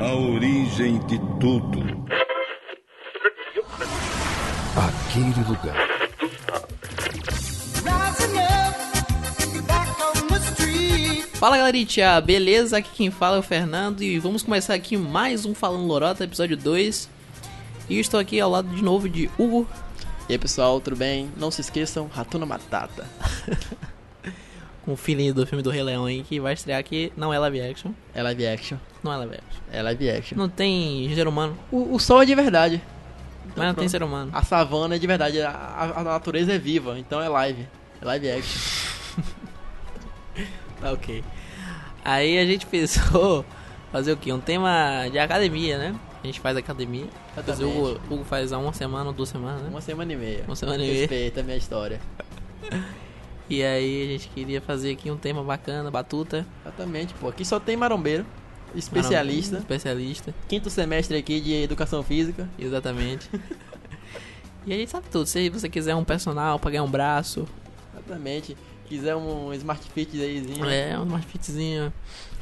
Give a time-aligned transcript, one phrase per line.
[0.00, 1.80] a origem de tudo.
[4.76, 5.76] Aquele lugar.
[11.34, 12.78] Fala galerinha, beleza?
[12.78, 16.56] Aqui quem fala é o Fernando e vamos começar aqui mais um Falando Lorota, episódio
[16.56, 17.08] 2.
[17.88, 19.68] E eu estou aqui ao lado de novo de Hugo.
[20.28, 21.30] E aí pessoal, tudo bem?
[21.36, 23.06] Não se esqueçam, Ratuna Matata.
[24.84, 27.10] Com o feeling do filme do Rei Leão aí, que vai estrear aqui.
[27.16, 27.92] Não é live action.
[28.14, 28.76] É live action.
[29.02, 29.62] Não é live action.
[29.72, 30.36] É live action.
[30.38, 31.56] Não tem ser humano.
[31.72, 32.82] O, o sol é de verdade.
[33.48, 33.90] mas não tem pronto.
[33.90, 34.30] ser humano.
[34.34, 35.40] A savana é de verdade.
[35.40, 37.66] A, a- a natureza é viva, então é live.
[38.00, 38.82] É live action.
[40.80, 41.24] Tá ok.
[42.04, 43.44] Aí a gente pensou
[43.90, 44.32] fazer o quê?
[44.32, 45.94] Um tema de academia, né?
[46.22, 47.06] A gente faz academia.
[47.46, 49.68] Dizer, o Hugo, Hugo faz há uma semana ou duas semanas, né?
[49.70, 50.44] Uma semana e meia.
[50.46, 51.00] Uma semana e meia.
[51.00, 52.00] Respeita a minha história.
[53.48, 56.46] E aí a gente queria fazer aqui um tema bacana, batuta.
[56.62, 57.28] Exatamente, pô.
[57.28, 58.24] Aqui só tem marombeiro,
[58.74, 59.58] especialista.
[59.58, 62.48] Especialista, Quinto semestre aqui de educação física.
[62.58, 63.28] exatamente.
[64.66, 65.26] e a gente sabe tudo.
[65.26, 67.46] Se você quiser um personal pra ganhar um braço,
[67.94, 68.56] Exatamente.
[68.86, 70.64] Quiser um Smart Fit aízinho.
[70.68, 71.92] é, um Smart Fitzinho,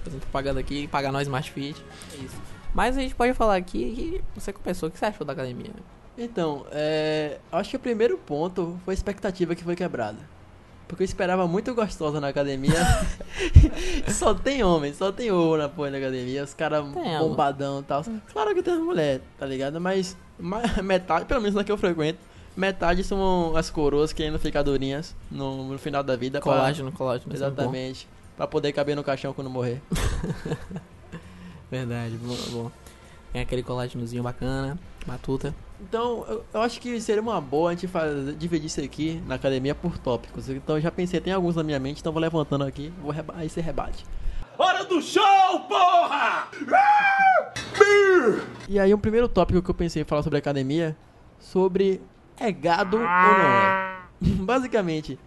[0.02, 1.82] fazendo propaganda aqui, pagar nós Smart Fit.
[2.12, 2.36] É isso.
[2.74, 5.70] Mas a gente pode falar aqui que você começou, o que você achou da academia?
[6.16, 10.18] Então, é, acho que o primeiro ponto foi a expectativa que foi quebrada.
[10.88, 12.74] Porque eu esperava muito gostosa na academia.
[14.12, 16.44] só tem homem, só tem ovo na porra da academia.
[16.44, 16.84] Os caras
[17.28, 18.04] bombadão e tal.
[18.32, 19.80] Claro que tem mulher, tá ligado?
[19.80, 22.18] Mas ma- metade, pelo menos na que eu frequento,
[22.56, 26.40] metade são as coroas querendo ficar durinhas no, no final da vida.
[26.40, 27.32] pra- Colágeno, colágeno.
[27.34, 27.46] isso é.
[27.46, 28.08] Exatamente.
[28.36, 29.80] Pra poder caber no caixão quando morrer.
[31.70, 32.70] Verdade, bom, bom.
[33.32, 35.54] Tem aquele colágenozinho bacana, batuta.
[35.82, 39.34] Então, eu, eu acho que seria uma boa a gente fazer, dividir isso aqui na
[39.34, 40.48] academia por tópicos.
[40.48, 43.34] Então, eu já pensei, tem alguns na minha mente, então vou levantando aqui, vou reba
[43.36, 44.06] aí você rebate.
[44.56, 46.48] Hora do show, porra!
[48.68, 50.96] E aí, um primeiro tópico que eu pensei em falar sobre academia,
[51.40, 52.00] sobre
[52.38, 53.96] é gado ou não é.
[54.22, 55.18] Basicamente,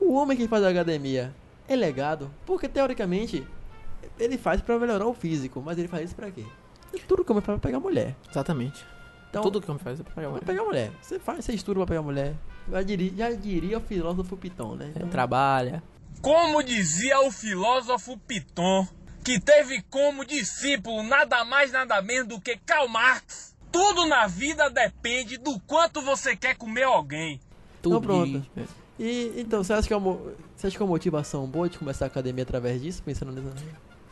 [0.00, 1.34] o homem que faz academia
[1.68, 3.44] é legado, porque teoricamente
[4.18, 6.44] ele faz pra melhorar o físico, mas ele faz isso pra quê?
[7.08, 8.14] Tudo que o é pra pegar mulher.
[8.30, 8.93] Exatamente.
[9.40, 10.44] Então, Tudo que eu me faz é pra pegar pra mulher.
[10.46, 10.92] pegar mulher.
[11.02, 12.34] Você faz, você estuda pra pegar mulher.
[12.70, 14.92] Já diria, já diria o filósofo Piton, né?
[14.94, 15.82] É, trabalha.
[16.22, 18.86] Como dizia o filósofo Piton,
[19.24, 24.70] que teve como discípulo nada mais nada menos do que Karl Marx, tudo na vida
[24.70, 27.40] depende do quanto você quer comer alguém.
[27.82, 28.00] Tudo.
[28.00, 28.40] pronto.
[28.40, 28.48] de-
[28.98, 30.14] E então, você acha que é uma,
[30.56, 33.52] você acha que é uma motivação boa de começar a academia através disso, pensando nisso?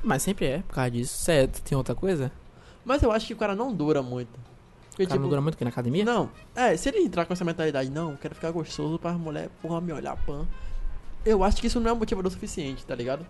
[0.03, 1.17] Mas sempre é, por causa disso.
[1.23, 2.33] Certo, tem outra coisa?
[2.85, 4.39] Mas eu acho que o cara não dura muito.
[4.93, 6.05] Porque, O cara não dura muito aqui na academia?
[6.05, 9.81] Não, é, se ele entrar com essa mentalidade, não, quero ficar gostoso pra mulher, porra,
[9.81, 10.47] me olhar, pan.
[11.25, 13.25] Eu acho que isso não é um motivador suficiente, tá ligado?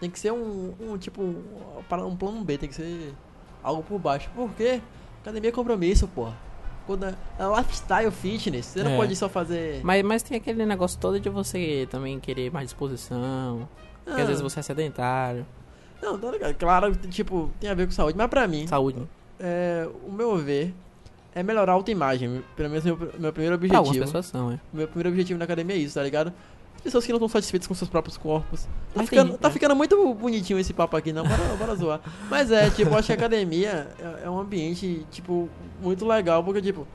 [0.00, 1.42] Tem que ser um, um tipo, um,
[1.88, 3.14] para- um plano B, tem que ser
[3.62, 4.30] algo por baixo.
[4.34, 4.80] Por quê?
[5.20, 6.36] Academia é compromisso, porra.
[6.86, 8.96] Quando é, é lifestyle fitness, você não É.
[8.96, 9.80] pode só fazer.
[9.84, 13.68] Mas, mas tem aquele negócio todo de você também querer mais disposição.
[14.04, 14.24] Porque Ah.
[14.24, 15.46] às vezes você é sedentário.
[16.02, 16.54] Não, tá ligado?
[16.54, 19.06] Claro, tipo, tem a ver com saúde, mas pra mim, Saúde.
[19.42, 20.72] É, o meu ver
[21.34, 22.42] é melhorar a autoimagem.
[22.56, 24.04] Pelo menos meu, meu primeiro Pra algumas objetivo.
[24.06, 24.60] pessoas são, é.
[24.72, 26.32] Meu primeiro objetivo na academia é isso, tá ligado?
[26.76, 28.64] As pessoas que não estão satisfeitas com seus próprios corpos.
[28.64, 29.50] Tá, Mas ficando, tem, tá é.
[29.50, 32.00] ficando muito bonitinho esse papo aqui, não, bora, bora zoar.
[32.28, 35.48] Mas é, tipo, acho que a academia é, é um ambiente, tipo,
[35.80, 36.86] muito legal, porque, tipo,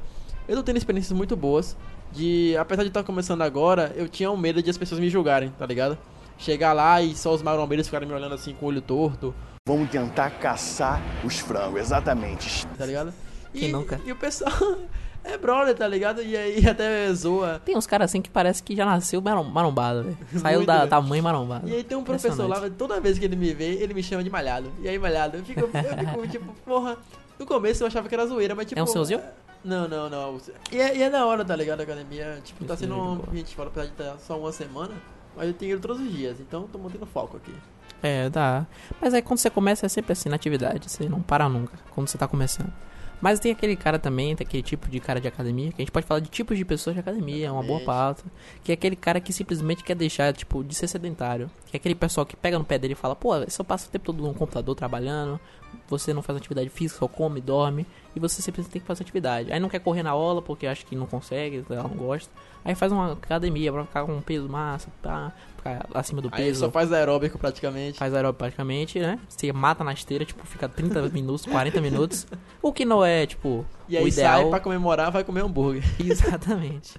[0.48, 1.76] eu tô tendo experiências muito boas.
[2.12, 5.50] De, apesar de estar começando agora, eu tinha um medo de as pessoas me julgarem,
[5.58, 5.98] tá ligado?
[6.38, 9.34] Chegar lá e só os marombeiros ficarem me olhando assim com o olho torto,
[9.68, 12.66] Vamos tentar caçar os frangos, exatamente.
[12.78, 13.14] tá ligado?
[13.54, 14.00] E, Quem nunca?
[14.06, 14.50] E o pessoal
[15.26, 16.24] é brother, tá ligado?
[16.24, 17.62] E aí até zoa.
[17.66, 20.18] Tem uns caras assim que parece que já nasceu marom- marombado, velho.
[20.40, 21.70] Saiu Muito, da, da mãe marombada.
[21.70, 24.24] E aí tem um professor lá, toda vez que ele me vê, ele me chama
[24.24, 24.72] de malhado.
[24.80, 26.98] E aí, malhado, eu fico, eu fico tipo, porra.
[27.38, 28.80] No começo eu achava que era zoeira, mas tipo.
[28.80, 29.20] É um seuzinho?
[29.66, 30.40] Não, não, não.
[30.72, 31.82] E é, e é da hora, tá ligado?
[31.82, 34.94] A academia, tipo, tá sendo é um ambiente fora, apesar de estar só uma semana.
[35.38, 37.54] Mas eu tenho ido todos os dias, então tô mantendo foco aqui.
[38.02, 38.66] É, dá.
[39.00, 42.08] Mas aí quando você começa é sempre assim na atividade, você não para nunca quando
[42.08, 42.74] você tá começando.
[43.20, 45.92] Mas tem aquele cara também, tem aquele tipo de cara de academia, que a gente
[45.92, 48.24] pode falar de tipos de pessoas de academia, é uma boa pauta.
[48.64, 51.50] Que é aquele cara que simplesmente quer deixar, tipo, de ser sedentário.
[51.66, 53.92] Que é aquele pessoal que pega no pé dele e fala, pô, você passa o
[53.92, 55.40] tempo todo no computador trabalhando,
[55.88, 57.88] você não faz atividade física, só come, dorme,
[58.18, 59.54] e você simplesmente tem que fazer atividade.
[59.54, 62.32] Aí não quer correr na aula porque acha que não consegue, ela não gosta.
[62.66, 66.46] Aí faz uma academia pra ficar com um peso massa, tá, ficar acima do Aí
[66.48, 66.60] peso.
[66.62, 67.98] só faz aeróbico praticamente.
[67.98, 69.20] Faz aeróbico praticamente, né?
[69.30, 72.28] Você mata na esteira, tipo, fica 30 minutos, 40 minutos.
[72.62, 74.42] O que não é, tipo, E aí o ideal.
[74.42, 75.84] sai pra comemorar, vai comer hambúrguer.
[76.04, 76.96] Exatamente.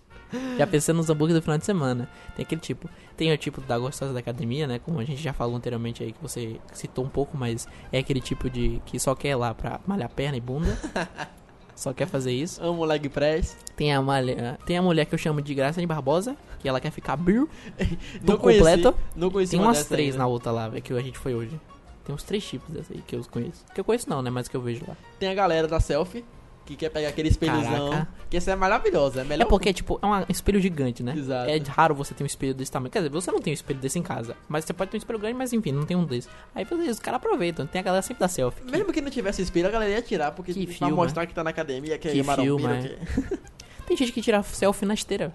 [0.56, 2.08] Já pensando nos hambúrgueres do final de semana.
[2.36, 2.88] Tem aquele tipo.
[3.16, 4.78] Tem o tipo da gostosa da academia, né?
[4.78, 8.20] Como a gente já falou anteriormente aí, que você citou um pouco, mas é aquele
[8.20, 10.78] tipo de que só quer ir lá pra malhar perna e bunda.
[11.74, 12.62] só quer fazer isso.
[12.62, 13.56] Amo leg press.
[13.76, 16.80] Tem a, malha, tem a mulher que eu chamo de Graça de Barbosa, que ela
[16.80, 17.48] quer ficar bill.
[18.26, 18.94] Tô conheci, completo.
[19.14, 20.18] Não conheci Tem uma umas três ainda.
[20.18, 21.58] na outra lá, que a gente foi hoje.
[22.04, 23.64] Tem uns três tipos dessa aí que eu conheço.
[23.74, 24.30] Que eu conheço não, né?
[24.30, 24.96] Mas que eu vejo lá.
[25.18, 26.24] Tem a galera da selfie,
[26.68, 27.90] que quer pegar aquele espelhozão.
[27.90, 28.08] Caraca.
[28.28, 29.22] Que essa é maravilhosa.
[29.22, 31.14] É melhor É porque, tipo, é um espelho gigante, né?
[31.16, 31.50] Exato.
[31.50, 32.90] É raro você ter um espelho desse tamanho.
[32.90, 34.36] Quer dizer, você não tem um espelho desse em casa.
[34.46, 36.28] Mas você pode ter um espelho grande, mas enfim, não tem um desse.
[36.54, 37.66] Aí os caras aproveitam.
[37.66, 38.62] Tem a galera sempre da selfie.
[38.64, 41.34] que- Mesmo que não tivesse espelho, a galera ia tirar, porque Que pra mostrar que
[41.34, 43.38] tá na academia, que, Que é filma, que-
[43.88, 45.32] Tem gente que tira selfie na esteira.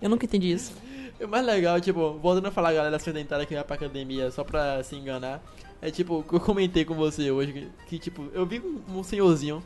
[0.00, 0.72] Eu nunca entendi isso.
[1.20, 4.42] O mais legal, tipo, voltando a falar a galera sedentária que vai pra academia só
[4.44, 5.42] pra se enganar,
[5.80, 8.98] é tipo, o que eu comentei com você hoje, que, que, tipo, eu vi um,
[8.98, 9.62] um senhorzinho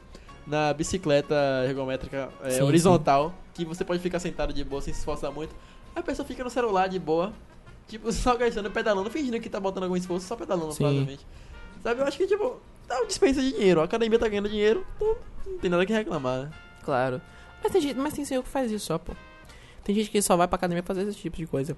[0.47, 1.35] na bicicleta
[1.67, 5.55] ergométrica é, Sim, horizontal, que você pode ficar sentado de boa sem se esforçar muito,
[5.95, 7.33] a pessoa fica no celular de boa,
[7.89, 10.79] tipo, só gastando, pedalando, fingindo que tá botando algum esforço, só pedalando, Sim.
[10.79, 11.27] provavelmente.
[11.83, 14.87] Sabe, eu acho que, tipo, tá uma dispensa de dinheiro, a academia tá ganhando dinheiro,
[14.97, 15.17] então
[15.47, 16.51] não tem nada que reclamar, né?
[16.85, 17.21] Claro.
[17.63, 19.13] Mas tem gente, mas tem senhor que faz isso só, pô.
[19.83, 21.77] Tem gente que só vai pra academia fazer esse tipo de coisa.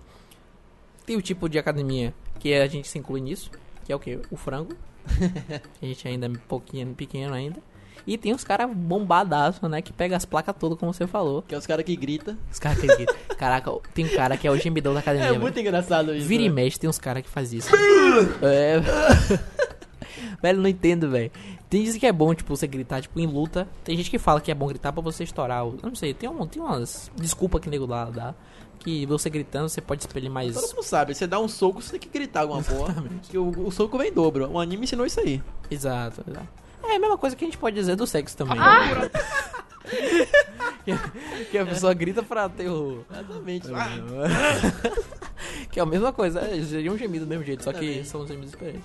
[1.05, 3.50] Tem o tipo de academia que a gente se inclui nisso,
[3.85, 4.21] que é o que?
[4.31, 4.75] O frango.
[5.81, 7.62] a gente ainda é um pouquinho pequeno ainda.
[8.06, 9.83] E tem os caras bombadaço, né?
[9.83, 11.43] Que pega as placas todas, como você falou.
[11.43, 12.37] Que é os caras que gritam.
[12.50, 13.15] Os caras que gritam.
[13.37, 15.29] Caraca, tem um cara que é o gemidão da academia.
[15.29, 16.27] É muito engraçado isso.
[16.27, 16.55] Vira e né?
[16.55, 17.69] mexe, tem uns caras que faz isso.
[18.43, 18.81] é.
[20.43, 21.31] velho, não entendo, velho.
[21.69, 23.69] Tem gente que é bom, tipo, você gritar, tipo, em luta.
[23.85, 25.67] Tem gente que fala que é bom gritar pra você estourar.
[25.67, 27.11] o- Eu não sei, tem, um, tem umas.
[27.15, 28.35] Desculpa que nego lá dá.
[28.79, 30.55] Que você gritando, você pode expelir mais.
[30.55, 33.05] Todo mundo sabe, você dá um soco, você tem que gritar alguma porra.
[33.25, 34.49] Que o, o soco vem em dobro.
[34.50, 35.43] O anime ensinou isso aí.
[35.71, 36.49] Exato, exato.
[36.88, 38.56] É a mesma coisa que a gente pode dizer do sexo também.
[40.85, 43.05] que, que a pessoa grita pra ter o.
[43.11, 43.69] Exatamente.
[45.70, 48.26] que é a mesma coisa, é, seria um gemido do mesmo jeito, só que são
[48.26, 48.82] gemidos diferentes.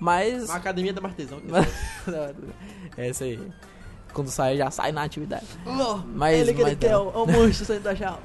[0.00, 0.48] Mas.
[0.48, 1.40] Uma academia da Martesão.
[2.96, 3.40] é isso aí.
[4.12, 5.46] Quando sai, já sai na atividade.
[6.14, 7.10] Mas- ele que mas ele quer, não.
[7.10, 8.20] é o monstro saindo da jaula.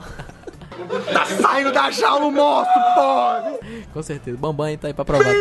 [1.41, 3.59] Saindo da jaula, o monstro, porra!
[3.93, 4.37] Com certeza.
[4.37, 5.33] Bambam tá aí pra provar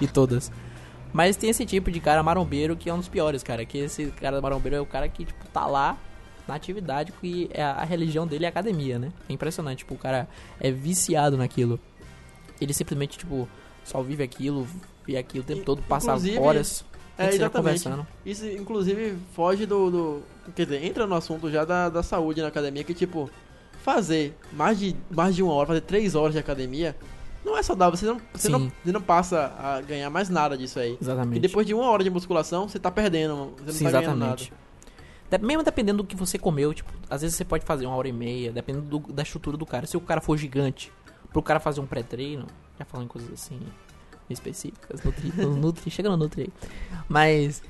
[0.00, 0.50] e todas.
[1.12, 3.64] Mas tem esse tipo de cara marombeiro que é um dos piores, cara.
[3.64, 5.96] Que esse cara marombeiro é o cara que, tipo, tá lá
[6.48, 9.12] na atividade que é a, religião dele é academia, né?
[9.28, 9.78] É impressionante.
[9.78, 10.28] Tipo, o cara
[10.58, 11.78] é viciado naquilo.
[12.60, 13.48] Ele simplesmente, tipo,
[13.84, 14.66] só vive aquilo,
[15.06, 16.84] vê aquilo o tempo todo, passa horas.
[17.18, 17.52] É, exatamente.
[17.84, 18.06] conversando.
[18.24, 20.22] Isso, inclusive, foge do, do-
[20.56, 23.30] Quer dizer, entra no assunto já da, da saúde na academia, que, tipo,
[23.82, 26.96] fazer mais de, mais de uma hora, fazer três horas de academia,
[27.44, 27.96] não é saudável.
[27.96, 30.96] Você não, você não, você não passa a ganhar mais nada disso aí.
[31.00, 31.36] Exatamente.
[31.38, 33.52] E depois de uma hora de musculação, você tá perdendo.
[33.58, 34.52] Você não Sim, tá exatamente.
[35.30, 35.46] nada.
[35.46, 38.12] Mesmo dependendo do que você comeu, tipo, às vezes você pode fazer uma hora e
[38.12, 39.86] meia, dependendo do- da estrutura do cara.
[39.86, 40.92] Se o cara for gigante,
[41.32, 42.46] pro cara fazer um pré-treino,
[42.78, 43.58] já falando coisas assim
[44.28, 46.52] específicas, nutri, nutri chega no nutri aí.
[47.08, 47.62] Mas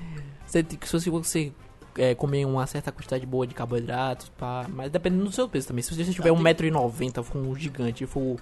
[0.47, 0.65] você,
[0.99, 1.53] se você
[1.97, 5.83] é, comer uma certa quantidade boa de carboidratos, pá, mas dependendo do seu peso também.
[5.83, 8.37] Se você tiver Ah, 1,90m, for um gigante, e for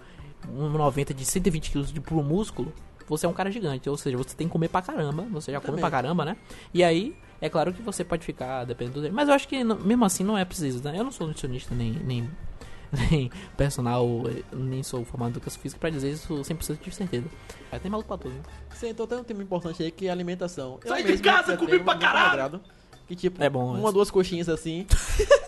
[0.48, 2.72] 1,90m de 120kg de puro músculo,
[3.08, 3.88] você é um cara gigante.
[3.90, 5.80] Ou seja, você tem que comer pra caramba, você já come Também.
[5.80, 6.36] pra caramba, né?
[6.72, 9.14] E aí, é claro que você pode ficar dependendo dele.
[9.14, 10.98] Mas eu acho que mesmo assim não é preciso, né?
[10.98, 12.30] Eu não sou nutricionista nem, nem,
[13.10, 14.06] nem personal,
[14.52, 17.26] nem sou formado em educação física pra dizer isso 100% de certeza.
[17.72, 18.34] Aí tem maluco pra tudo.
[18.34, 18.40] né?
[18.70, 20.78] Você entrou até um tema importante aí que é alimentação.
[20.86, 22.60] Sai de casa, comi pra caralho!
[23.08, 24.86] Que tipo, É bom, uma, mas- duas coxinhas assim.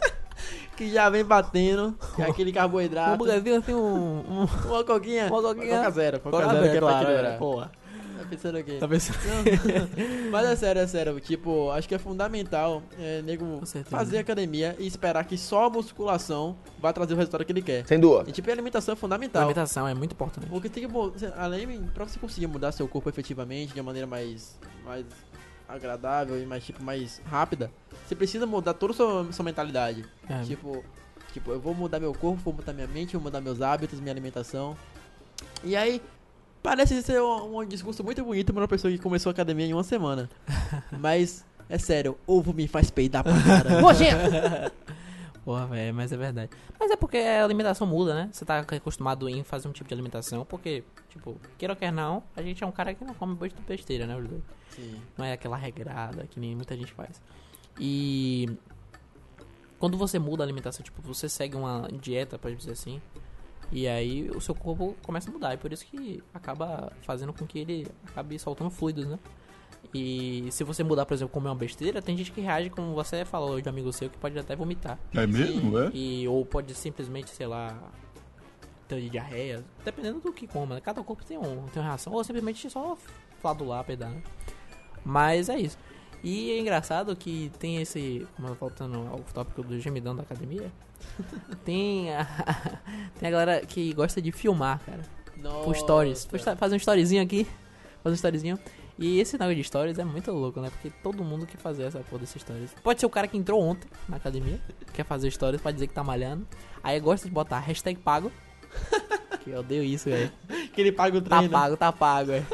[0.77, 1.95] que já vem batendo.
[2.17, 3.13] que é aquele Um carboidrato.
[3.13, 4.19] hambúrguerzinho assim, um...
[4.43, 4.49] um...
[4.69, 5.27] Uma coquinha.
[5.31, 5.79] Uma coquinha.
[5.79, 6.21] Coca zero.
[6.21, 7.33] Coca, Coca zero, zero, que é pra equilibrar.
[7.33, 7.73] é, porra.
[8.19, 8.77] Tá pensando o quê?
[8.79, 9.19] Tá pensando?
[9.27, 10.31] Não.
[10.31, 11.21] Mas é sério, é sério.
[11.21, 16.57] Tipo, acho que é fundamental é, nego fazer academia e esperar que só a musculação
[16.81, 17.85] vai trazer o resultado que ele quer.
[17.87, 18.31] Sem dúvida.
[18.31, 19.43] E tipo, a alimentação é A fundamental.
[19.43, 20.47] alimentação é muito importante.
[20.49, 20.95] Porque tem que,
[21.37, 25.05] além, pra você conseguir mudar seu corpo efetivamente de uma maneira mais, mais
[25.73, 27.71] agradável e mais, tipo, mais rápida,
[28.07, 30.05] você precisa mudar toda a sua, sua mentalidade.
[30.29, 30.43] É.
[30.43, 30.85] Tipo,
[31.33, 34.13] tipo, eu vou mudar meu corpo, vou mudar minha mente, vou mudar meus hábitos, minha
[34.13, 34.77] alimentação.
[35.65, 36.01] E aí,
[36.63, 39.73] parece ser um, um discurso muito bonito pra uma pessoa que começou a academia em
[39.73, 40.29] uma semana.
[40.99, 44.73] Mas, é sério, ovo me faz peidar pra caramba.
[45.45, 46.51] Porra, velho, mas é verdade.
[46.79, 48.29] Mas é porque a alimentação muda, né?
[48.33, 52.23] Você tá acostumado em fazer um tipo de alimentação, porque, tipo, queira ou quer não,
[52.37, 54.43] a gente é um cara que não come besta- besteira, né, os dois?
[54.71, 55.03] Sim.
[55.19, 57.21] Não é aquela regrada que nem muita gente faz.
[57.81, 58.57] E
[59.81, 63.03] quando você muda a alimentação, tipo, você segue uma dieta, pode dizer assim,
[63.73, 67.45] e aí o seu corpo começa a mudar, e por isso que acaba fazendo com
[67.47, 69.19] que ele acabe soltando fluidos, né?
[69.95, 73.25] E se você mudar, por exemplo, comer uma besteira, tem gente que reage como você
[73.25, 74.99] falou de um amigo seu que pode até vomitar.
[75.15, 75.91] É mesmo, é?
[75.93, 77.77] E, ou pode simplesmente, sei lá,
[78.89, 80.77] ter diarreia, dependendo do que coma.
[80.77, 80.81] né?
[80.81, 82.97] Cada corpo tem, um, tem uma reação, ou simplesmente só
[83.41, 84.23] fladular, pedar, né?
[85.05, 85.77] Mas é isso.
[86.25, 90.71] E é engraçado que tem esse, como voltando ao tópico do gemidão da academia,
[91.65, 92.25] tem a,
[93.19, 95.03] tem a galera que gosta de filmar, cara.
[95.65, 96.25] Por stories.
[96.25, 97.47] Por sto- Fazer um storyzinho aqui,
[98.03, 98.59] fazer um storyzinho.
[98.99, 100.71] E esse negócio de stories é muito louco, né?
[100.71, 102.75] Porque todo mundo quer fazer essa porra desses stories.
[102.83, 104.61] Pode ser o cara que entrou ontem na academia,
[104.93, 106.47] quer fazer stories pra dizer que tá malhando.
[106.83, 108.31] Aí gosta de botar hashtag pago.
[109.43, 110.31] que eu odeio isso, velho.
[110.73, 111.53] Que ele paga o Tá treino.
[111.53, 112.45] pago, tá pago, é.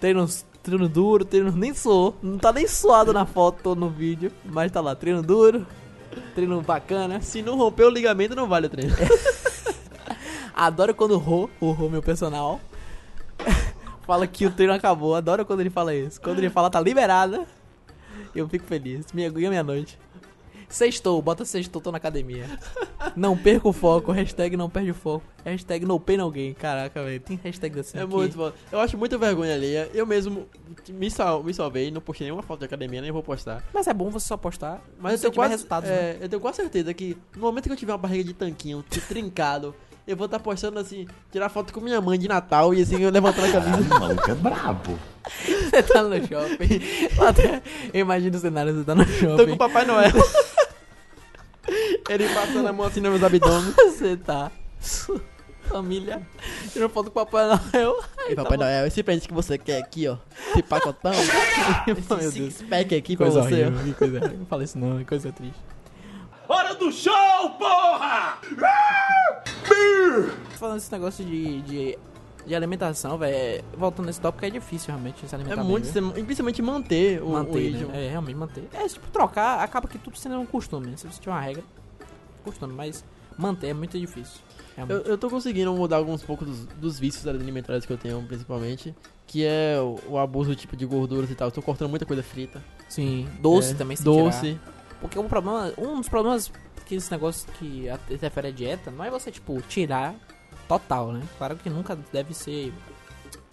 [0.00, 0.26] Treino,
[0.62, 2.16] treino duro, treino nem suou.
[2.22, 4.32] Não tá nem suado na foto ou no vídeo.
[4.44, 5.66] Mas tá lá, treino duro,
[6.34, 7.20] treino bacana.
[7.20, 8.94] Se não romper o ligamento, não vale o treino.
[10.54, 12.60] Adoro quando o Rô, o Rô, meu personal,
[14.08, 15.14] fala que o treino acabou.
[15.14, 16.18] Adoro quando ele fala isso.
[16.18, 17.46] Quando ele fala tá liberada,
[18.34, 19.12] eu fico feliz.
[19.12, 19.98] Minha guia minha noite.
[20.66, 22.44] Sextou, bota sextou, tô na academia.
[23.16, 25.24] Não perca o foco, hashtag não perde o foco.
[25.44, 26.52] Hashtag no pain gain.
[26.54, 28.12] Caraca, velho, tem hashtag assim É aqui.
[28.14, 28.52] muito bom.
[28.70, 29.90] Eu acho muita vergonha alheia.
[29.94, 30.46] Eu mesmo
[30.90, 33.64] me, sal, me salvei, não postei nenhuma foto de academia, nem vou postar.
[33.72, 35.96] Mas é bom você só postar, Mas eu tenho, quase, resultados, né?
[35.96, 38.84] é, eu tenho quase certeza que no momento que eu tiver uma barriga de tanquinho
[39.08, 39.74] trincado,
[40.08, 43.10] eu vou estar postando assim, tirar foto com minha mãe de Natal e assim, eu
[43.10, 43.94] levantando a camisa.
[43.96, 44.98] O maluco é brabo.
[45.70, 46.80] Você tá no shopping.
[47.28, 47.62] Até,
[47.92, 49.46] eu imagino o cenário, você tá no Tô shopping.
[49.46, 50.10] com o Papai Noel.
[52.08, 53.74] Ele passando a mão assim nos meus abdômenes.
[53.92, 54.50] Você tá.
[55.68, 56.22] Família.
[56.72, 58.02] Tirando foto com o Papai Noel.
[58.30, 60.16] E Papai Noel, esse presente que você quer aqui, ó.
[60.52, 61.12] Esse pacotão.
[61.86, 62.32] Meu esse Deus.
[62.32, 63.64] six pack aqui pra Coisa você.
[63.66, 65.60] horrível, que coisa Não fala isso não, é coisa triste.
[66.48, 68.38] Hora do show, porra!
[70.58, 71.98] Falando desse negócio de, de,
[72.46, 73.64] de alimentação, velho.
[73.76, 76.24] Voltando nesse tópico, é difícil realmente se É alimentar muito, bem.
[76.24, 77.88] principalmente manter o, o manter, ritmo.
[77.88, 78.06] né?
[78.06, 78.68] É, realmente manter.
[78.72, 80.88] É, tipo, trocar, acaba que tudo sendo um costume.
[80.88, 80.96] né?
[80.96, 81.62] Se você tiver uma regra,
[82.44, 83.04] costume, mas
[83.36, 84.40] manter é muito difícil.
[84.88, 88.94] Eu, eu tô conseguindo mudar alguns poucos dos, dos vícios alimentares que eu tenho, principalmente.
[89.26, 91.48] Que é o, o abuso tipo de gorduras e tal.
[91.48, 92.62] Eu tô cortando muita coisa frita.
[92.88, 94.40] Sim, doce É, também se Doce.
[94.54, 94.60] tirar.
[95.00, 96.50] Porque o problema, um dos problemas
[96.86, 100.14] que esse negócio que interfere a dieta não é você, tipo, tirar
[100.68, 101.22] total, né?
[101.38, 102.72] Claro que nunca deve ser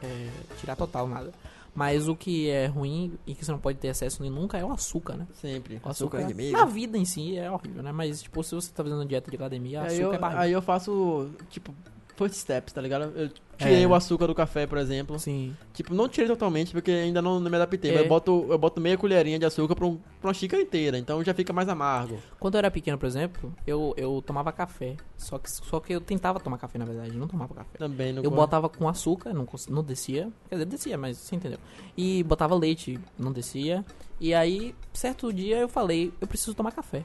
[0.03, 0.29] é,
[0.59, 1.31] tirar total nada.
[1.73, 4.63] Mas o que é ruim e que você não pode ter acesso nem nunca é
[4.63, 5.27] o açúcar, né?
[5.33, 5.75] Sempre.
[5.83, 6.57] O Açúcar, açúcar inimigo.
[6.57, 7.91] na vida em si é horrível, né?
[7.91, 10.41] Mas, tipo, se você tá fazendo dieta de academia, Aí açúcar eu, é barriga.
[10.41, 11.75] aí eu faço, tipo,
[12.15, 13.11] first steps, tá ligado?
[13.15, 13.87] Eu tirei É.
[13.87, 15.17] o açúcar do café, por exemplo.
[15.19, 15.55] Sim.
[15.73, 17.91] Tipo, não tirei totalmente, porque ainda não, não me adaptei.
[17.91, 17.93] É.
[17.93, 20.97] Mas eu boto, eu boto meia colherinha de açúcar pra, um- pra uma xícara inteira.
[20.97, 22.17] Então já fica mais amargo.
[22.39, 24.95] Quando eu era pequeno, por exemplo, eu, eu tomava café.
[25.17, 27.11] Só que, só que eu tentava tomar café, na verdade.
[27.17, 27.77] Não tomava café.
[27.77, 30.29] Também não Eu botava com açúcar, não, não descia.
[30.49, 31.59] Quer dizer, descia, mas você entendeu.
[31.97, 33.83] E botava leite, não descia.
[34.19, 37.03] E aí, certo dia eu falei, eu preciso tomar café.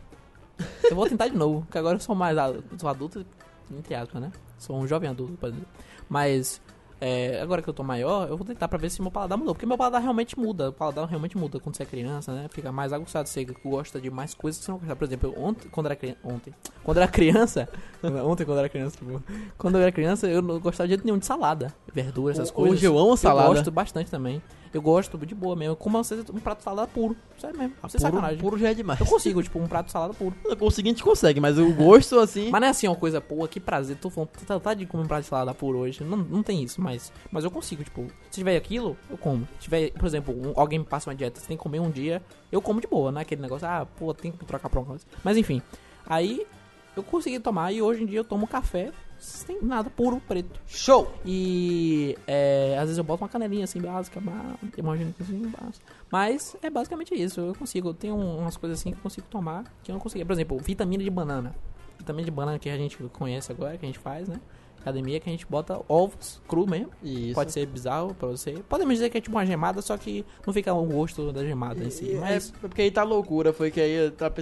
[0.89, 3.27] Eu vou tentar de novo, porque agora eu sou mais adulto, sou adulto,
[3.77, 4.31] entre aspas, né?
[4.61, 5.67] Sou um jovem adulto, pode dizer.
[6.09, 6.61] Mas
[7.01, 9.55] é, agora que eu tô maior, eu vou tentar pra ver se meu paladar mudou.
[9.55, 10.69] Porque meu paladar realmente muda.
[10.69, 12.47] O paladar realmente muda quando você é criança, né?
[12.51, 13.27] Fica mais aguçado.
[13.29, 14.95] Você gosta de mais coisas que você não gosta.
[14.97, 16.19] Por exemplo, eu ontem, quando era criança.
[16.29, 16.55] Ontem.
[16.85, 17.69] Quando era criança.
[18.25, 19.23] ontem, quando era criança, tipo.
[19.57, 21.75] Quando eu era criança, eu não gostava de jeito nenhum de salada.
[21.93, 22.77] Verdura, essas Ho- coisas.
[22.79, 23.49] hoje eu amo salada.
[23.49, 24.43] Eu gosto bastante também.
[24.73, 25.75] Eu gosto de boa mesmo.
[25.75, 27.17] Como às vezes um prato de salada puro.
[27.39, 27.75] Sério mesmo.
[27.75, 28.39] Sem Puro, sacanagem.
[28.39, 29.01] puro já é demais.
[29.01, 30.35] Eu consigo, tipo, um prato de salada puro.
[30.61, 32.51] O seguinte consegue, mas o gosto, assim...
[32.51, 35.05] Mas não é assim uma coisa, pô, que prazer, tô falando, tô vontade de comer
[35.05, 36.05] um prato de salada puro hoje.
[36.05, 39.47] Não, não tem isso, mas, mas eu consigo, tipo, se tiver aquilo, eu como.
[39.59, 41.91] Se tiver, por exemplo, um- alguém me passa uma dieta, você tem que comer um
[41.91, 42.23] dia,
[42.53, 44.87] eu como de boa, não é aquele negócio, ah, pô, tem que trocar pra uma
[44.87, 45.05] coisa.
[45.25, 45.61] Mas enfim,
[46.07, 46.47] aí
[46.97, 50.61] eu consegui tomar e hoje em dia eu tomo café sem nada, puro, preto.
[50.67, 51.13] Show!
[51.25, 54.21] E é, às vezes eu boto uma canelinha assim básica,
[54.77, 55.87] imagina assim, básica.
[56.11, 57.41] Mas é basicamente isso.
[57.41, 60.25] Eu consigo, eu tenho umas coisas assim que eu consigo tomar que eu não conseguia.
[60.25, 61.55] Por exemplo, vitamina de banana.
[61.99, 64.41] Vitamina de banana que a gente conhece agora, que a gente faz, né?
[64.81, 66.89] Academia que a gente bota ovos cru mesmo.
[67.03, 67.35] Isso.
[67.35, 68.53] Pode ser bizarro pra você.
[68.69, 71.85] Podemos dizer que é tipo uma gemada, só que não fica o gosto da gemada
[71.85, 72.17] em si.
[72.19, 74.35] Mas É porque aí tá loucura, foi que aí eu tava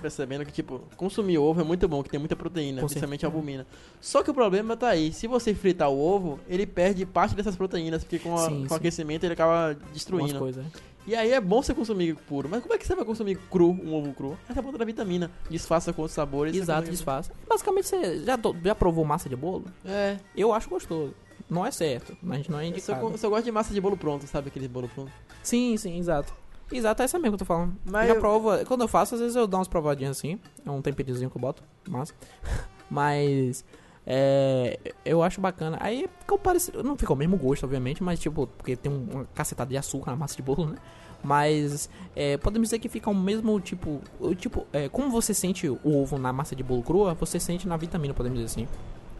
[0.00, 3.66] percebendo que, tipo, consumir ovo é muito bom, que tem muita proteína, Com principalmente albumina.
[4.00, 7.56] Só que o problema tá aí, se você fritar o ovo, ele perde parte dessas
[7.56, 8.74] proteínas, porque com, a- Sim, com sim.
[8.74, 10.38] aquecimento ele acaba destruindo.
[10.38, 10.64] coisas.
[11.06, 13.70] E aí é bom você consumir puro, mas como é que você vai consumir cru,
[13.70, 14.36] um ovo cru?
[14.48, 16.56] Essa é a ponta da vitamina, disfarça com outros sabores.
[16.56, 17.32] Exato, disfarça.
[17.48, 19.64] Basicamente, você já, já provou massa de bolo?
[19.84, 21.14] É, Eu acho gostoso.
[21.48, 23.12] Não é certo, mas não é eu só, indicado.
[23.12, 25.12] eu só gosto de massa de bolo pronto, sabe aquele bolo pronto?
[25.44, 26.34] Sim, sim, exato.
[26.72, 27.76] Exato, é essa mesmo que eu tô falando.
[27.84, 28.64] Mas já eu- prova.
[28.64, 30.40] Quando eu faço, às vezes eu dou umas provadinhas assim.
[30.64, 31.62] É um temperinhozinho que eu boto.
[31.88, 32.12] Massa.
[32.90, 33.64] Mas.
[34.06, 35.76] É, eu acho bacana.
[35.80, 36.82] Aí ficou parecido.
[36.82, 40.12] Não ficou o mesmo gosto, obviamente, mas tipo, porque tem um- uma cacetada de açúcar
[40.12, 40.76] na massa de bolo, né?
[41.24, 44.00] Mas é, podemos dizer que fica o mesmo tipo.
[44.20, 47.66] O tipo é, como você sente o ovo na massa de bolo crua, você sente
[47.66, 48.68] na vitamina, podemos dizer assim.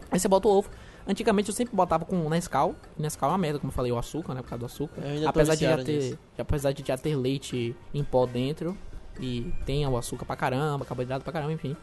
[0.09, 0.69] Aí você bota o ovo.
[1.05, 2.75] Antigamente eu sempre botava com Nescau.
[2.97, 4.41] Nescau é uma merda, como eu falei, o açúcar, né?
[4.41, 5.01] Por causa do açúcar.
[5.27, 6.19] Apesar de, já ter, nisso.
[6.37, 8.77] apesar de já ter leite em pó dentro.
[9.19, 11.75] E tem o açúcar pra caramba, carboidrato pra caramba, enfim.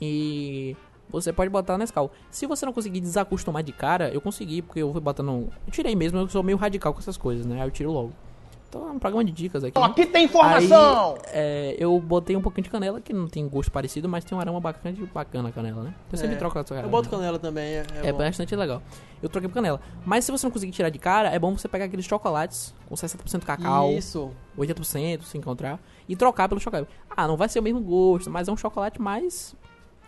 [0.00, 0.76] E
[1.10, 2.10] você pode botar Nescau.
[2.30, 5.48] Se você não conseguir desacostumar de cara, eu consegui, porque eu fui botando.
[5.66, 7.60] Eu tirei mesmo, eu sou meio radical com essas coisas, né?
[7.60, 8.12] Aí eu tiro logo.
[8.68, 9.76] Então é um programa de dicas aqui.
[9.76, 11.14] Aqui tem informação!
[11.14, 14.38] Aí, é, eu botei um pouquinho de canela, que não tem gosto parecido, mas tem
[14.38, 15.92] um aroma bacana, bacana a canela, né?
[16.12, 16.88] Eu sempre É, troco a sua Eu canela.
[17.02, 18.18] boto canela também, é, é É bom.
[18.18, 18.80] bastante legal.
[19.20, 19.80] Eu troquei por canela.
[20.06, 22.94] Mas se você não conseguir tirar de cara, é bom você pegar aqueles chocolates com
[22.94, 24.30] 60% cacau, Isso.
[24.56, 26.88] 80% se encontrar, e trocar pelo chocolate.
[27.10, 29.56] Ah, não vai ser o mesmo gosto, mas é um chocolate mais.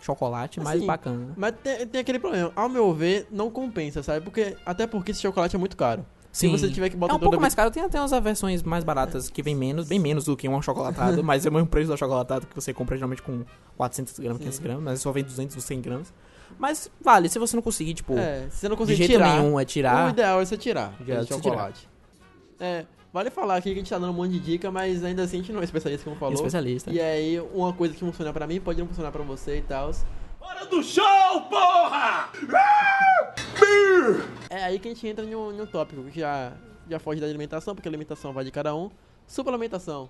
[0.02, 1.32] Chocolate mais Assim, bacana.
[1.36, 2.52] Mas tem, tem aquele problema.
[2.56, 4.20] Ao meu ver, não compensa, sabe?
[4.20, 6.04] Porque, até porque esse chocolate é muito caro.
[6.32, 8.82] Se você tiver que botar É um pouco mais caro, tem até umas versões mais
[8.82, 11.88] baratas que vem menos, bem menos do que um achocolatado, mas é o mesmo preço
[11.88, 13.44] do achocolatado que você compra geralmente com
[13.76, 16.14] 400 gramas, 500 gramas, mas só vem 200 ou 100 gramas.
[16.58, 19.40] Mas vale, se você não conseguir, tipo, É, se você não de conseguir jeito tirar,
[19.40, 21.88] nenhum é o tirar, ideal é você tirar Já você chocolate.
[22.58, 25.22] É, vale falar aqui que a gente tá dando um monte de dica, mas ainda
[25.22, 26.34] assim a gente não é especialista, como falou.
[26.34, 26.90] especialista.
[26.90, 29.90] E aí, uma coisa que funciona pra mim pode não funcionar pra você e tal.
[30.40, 32.30] Hora do show, porra!
[34.50, 36.52] É aí que a gente entra em um, em um tópico que já,
[36.88, 38.90] já foge da alimentação, porque a alimentação vai de cada um.
[39.26, 40.08] Suplementação.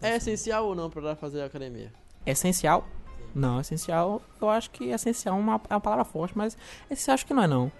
[0.00, 1.92] É essencial ou não pra fazer academia?
[2.26, 2.86] Essencial?
[3.34, 6.56] Não, essencial, eu acho que essencial é uma, é uma palavra forte, mas
[6.90, 7.70] esse eu acho que não é não.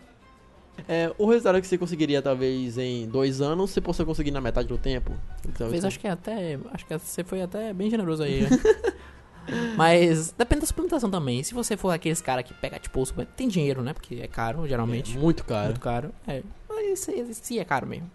[0.86, 4.68] É, o resultado que você conseguiria, talvez, em dois anos, você possa conseguir na metade
[4.68, 5.12] do tempo.
[5.40, 6.58] Então, Talvez acho que até.
[6.72, 8.42] Acho que você foi até bem generoso aí.
[8.42, 8.48] né?
[9.76, 11.42] Mas depende da suplementação também.
[11.42, 13.02] Se você for aqueles cara que pega, tipo,
[13.36, 13.92] tem dinheiro, né?
[13.94, 15.16] Porque é caro, geralmente.
[15.16, 15.66] é muito caro.
[15.68, 16.12] Muito caro.
[16.26, 16.42] É.
[16.68, 18.10] Mas esse é caro mesmo.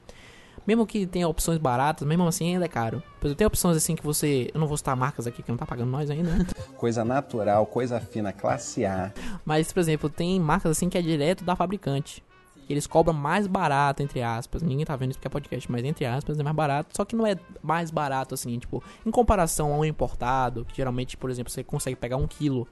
[0.65, 3.03] Mesmo que tenha opções baratas, mesmo assim ainda é caro.
[3.19, 4.49] Pois eu tenho opções assim que você.
[4.53, 6.45] Eu não vou citar marcas aqui que não tá pagando nós ainda, né?
[6.77, 9.11] Coisa natural, coisa fina, classe A.
[9.43, 12.23] Mas, por exemplo, tem marcas assim que é direto da fabricante.
[12.69, 14.61] Eles cobram mais barato, entre aspas.
[14.61, 16.95] Ninguém tá vendo isso porque é podcast, mas entre aspas é mais barato.
[16.95, 21.17] Só que não é mais barato assim, tipo, em comparação a um importado, que geralmente,
[21.17, 22.67] por exemplo, você consegue pegar um quilo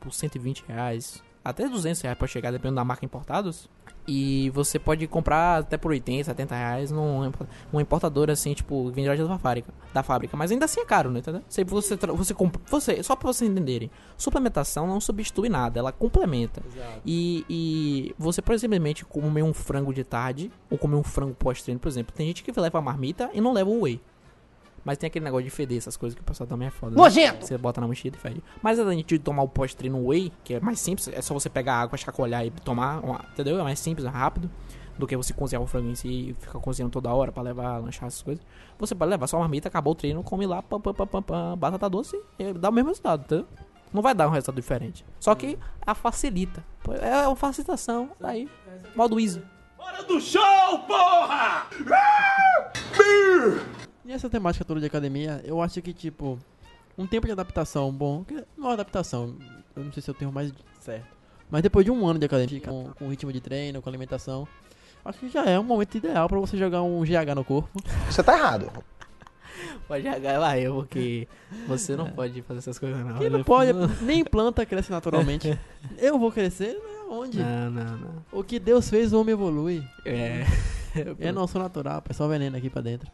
[0.00, 3.68] por 120 reais, até 200 reais pra chegar, dependendo da marca importados.
[4.06, 7.30] E você pode comprar até por 80, 70 reais num,
[7.72, 10.36] uma importadora assim, tipo, vem direto da fábrica, da fábrica.
[10.36, 11.20] Mas ainda assim é caro, né?
[11.20, 11.42] Entendeu?
[11.48, 12.60] Se você, você compra.
[12.68, 16.62] Você, só pra vocês entenderem, suplementação não substitui nada, ela complementa.
[17.06, 21.78] E, e você pode simplesmente comer um frango de tarde, ou comer um frango pós-treino,
[21.78, 22.12] por exemplo.
[22.12, 24.00] Tem gente que leva a marmita e não leva o whey.
[24.84, 26.96] Mas tem aquele negócio de feder essas coisas que o pessoal também é foda.
[26.96, 27.00] né?
[27.02, 27.46] Nojento!
[27.46, 28.42] Você bota na mochila e fede.
[28.62, 31.76] Mas além de tomar o pós-treino whey, que é mais simples, é só você pegar
[31.80, 33.58] água, chacoalhar e tomar, uma- entendeu?
[33.58, 34.50] É mais simples, é rápido.
[34.98, 37.78] Do que você cozinhar o frango em si e ficar cozinhando toda hora pra levar,
[37.78, 38.44] lanchar essas coisas.
[38.78, 41.56] Você pode levar sua marmita, acabou o treino, come lá, pam, pam, pam, pam, pam,
[41.56, 43.46] batata doce e dá o mesmo resultado, entendeu?
[43.92, 45.04] Não vai dar um resultado diferente.
[45.18, 46.62] Só que a facilita.
[47.00, 48.48] É uma facilitação, aí.
[48.94, 49.42] Modo easy.
[49.78, 51.66] Hora do show, porra!
[54.04, 56.38] E essa temática toda de academia, eu acho que, tipo,
[56.98, 59.36] um tempo de adaptação bom, que não é adaptação,
[59.76, 61.06] eu não sei se eu tenho mais certo,
[61.50, 64.48] mas depois de um ano de academia, com, com ritmo de treino, com alimentação,
[65.04, 67.68] acho que já é um momento ideal pra você jogar um GH no corpo.
[68.10, 68.70] Você tá errado.
[69.86, 71.28] Pode jogar lá eu, porque
[71.68, 73.18] você não pode fazer essas coisas não.
[73.18, 73.70] Quem não pode,
[74.02, 75.56] nem planta cresce naturalmente.
[75.98, 77.04] Eu vou crescer, né?
[77.10, 77.38] Onde?
[77.38, 78.24] Não, não, não.
[78.32, 79.84] O que Deus fez, o homem evolui.
[80.04, 80.44] É.
[81.20, 83.10] É nosso natural, pessoal veneno aqui pra dentro.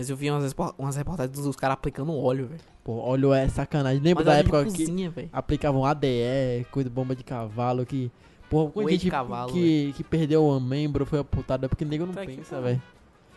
[0.00, 2.60] Mas eu vi umas, umas reportagens dos caras aplicando óleo, velho.
[2.82, 4.02] Pô, óleo é sacanagem.
[4.02, 5.28] Lembra Mas da época que cozinha, velho.
[5.30, 8.10] aplicavam ADE, coisa de bomba de cavalo, que.
[8.48, 12.14] Porra, de gente cavalo, que, que perdeu um membro, foi amputado, é porque nego não
[12.14, 12.80] Tá que pensa, velho.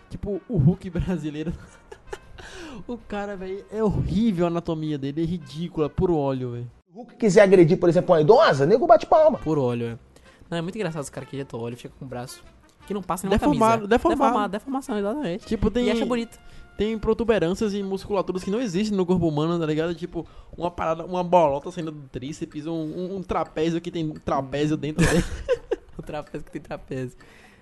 [0.09, 1.51] Tipo, o Hulk brasileiro.
[2.87, 6.71] o cara, velho, é horrível a anatomia dele, é ridícula, puro óleo, velho.
[6.93, 9.37] O Hulk quiser agredir, por exemplo, uma idosa, nego bate palma.
[9.37, 9.97] Por óleo, é.
[10.49, 12.41] Não, é muito engraçado os caras que injetam óleo, fica com o braço.
[12.87, 13.87] Que não passa nenhuma Deformado, camisa.
[13.87, 14.19] deformado.
[14.27, 15.45] Deformado, deformação, exatamente.
[15.45, 16.37] Tipo, tem, E acha bonito.
[16.77, 19.95] tem protuberâncias e musculaturas que não existem no corpo humano, tá ligado?
[19.95, 24.75] Tipo, uma parada, uma bolota saindo do tríceps, um, um, um trapézio que tem trapézio
[24.77, 25.23] dentro dele.
[25.95, 27.15] O trapézio que tem trapézio.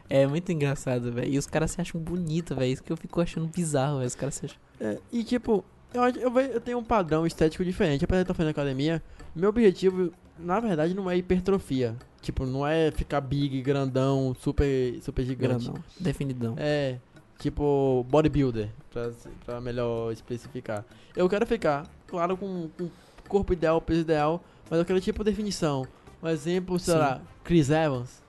[0.09, 1.33] É muito engraçado, velho.
[1.33, 2.71] E os caras se acham bonito, velho.
[2.71, 4.07] Isso que eu fico achando bizarro, velho.
[4.07, 4.57] Os caras se acham.
[4.79, 8.05] É, e tipo, eu, eu, eu tenho um padrão estético diferente.
[8.05, 9.03] Apesar de eu estar fazendo academia,
[9.35, 11.95] meu objetivo, na verdade, não é hipertrofia.
[12.21, 15.65] Tipo, não é ficar big, grandão, super, super gigante.
[15.65, 15.83] Grandão.
[15.99, 16.55] Definidão.
[16.57, 16.97] É,
[17.39, 19.11] tipo, bodybuilder, pra,
[19.43, 20.85] pra melhor especificar.
[21.15, 22.89] Eu quero ficar, claro, com, com
[23.27, 25.87] corpo ideal, peso ideal, mas eu quero tipo definição.
[26.21, 26.99] Um exemplo, sei Sim.
[26.99, 28.21] lá, Chris Evans.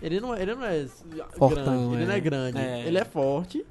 [0.00, 0.86] Ele não, ele não é
[1.36, 2.06] Fortão, grande, ele é.
[2.06, 2.58] não é grande.
[2.58, 2.86] É.
[2.86, 3.64] Ele é forte,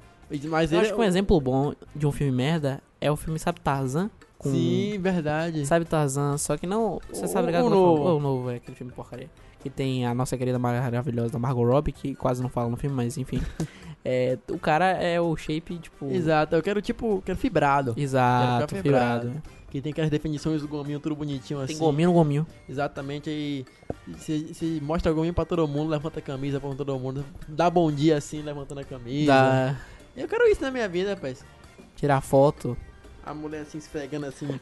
[0.48, 3.38] mas Eu ele acho que um exemplo bom de um filme merda é o filme,
[3.38, 4.10] sabe, Tarzan?
[4.44, 5.64] Com, Sim, verdade.
[5.66, 7.00] Sabe Tarzan, só que não.
[7.10, 7.80] Você sabe ligar o falando?
[7.80, 8.16] novo.
[8.16, 9.28] O novo, é aquele filme porcaria.
[9.60, 13.16] Que tem a nossa querida maravilhosa Margot Robbie, que quase não fala no filme, mas
[13.16, 13.40] enfim.
[14.04, 16.06] é, o cara é o shape, tipo.
[16.10, 17.94] Exato, eu quero tipo, quero fibrado.
[17.96, 19.20] Exato, Quero fibrado.
[19.28, 19.42] fibrado.
[19.70, 21.72] Que tem aquelas definições do gominho tudo bonitinho assim.
[21.72, 22.46] Tem gominho no gominho.
[22.68, 23.64] Exatamente, aí
[24.06, 27.90] você mostra o gominho pra todo mundo, levanta a camisa pra todo mundo, dá bom
[27.90, 29.32] dia assim, levantando a camisa.
[29.32, 29.76] Dá,
[30.16, 31.44] Eu quero isso na minha vida, rapaz.
[31.96, 32.76] tirar foto.
[33.24, 34.46] A mulher assim, esfregando assim.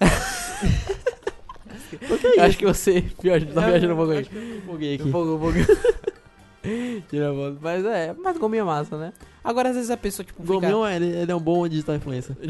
[2.36, 4.18] Eu acho que você viaja, tá viajando um pouco aí.
[4.18, 5.10] Acho que eu empolguei aqui.
[5.10, 5.58] Pouco, um pouco.
[7.08, 7.58] Tira foto.
[7.60, 9.12] Mas é, mas gominho é massa, né?
[9.42, 10.54] Agora às vezes a pessoa, tipo, O fica...
[10.70, 12.36] gominho, ele, ele é um bom digital influencer.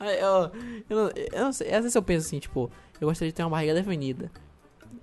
[0.00, 0.50] Eu,
[0.90, 2.68] eu, não, eu não sei, às vezes eu penso assim, tipo,
[3.00, 4.32] eu gostaria de ter uma barriga definida.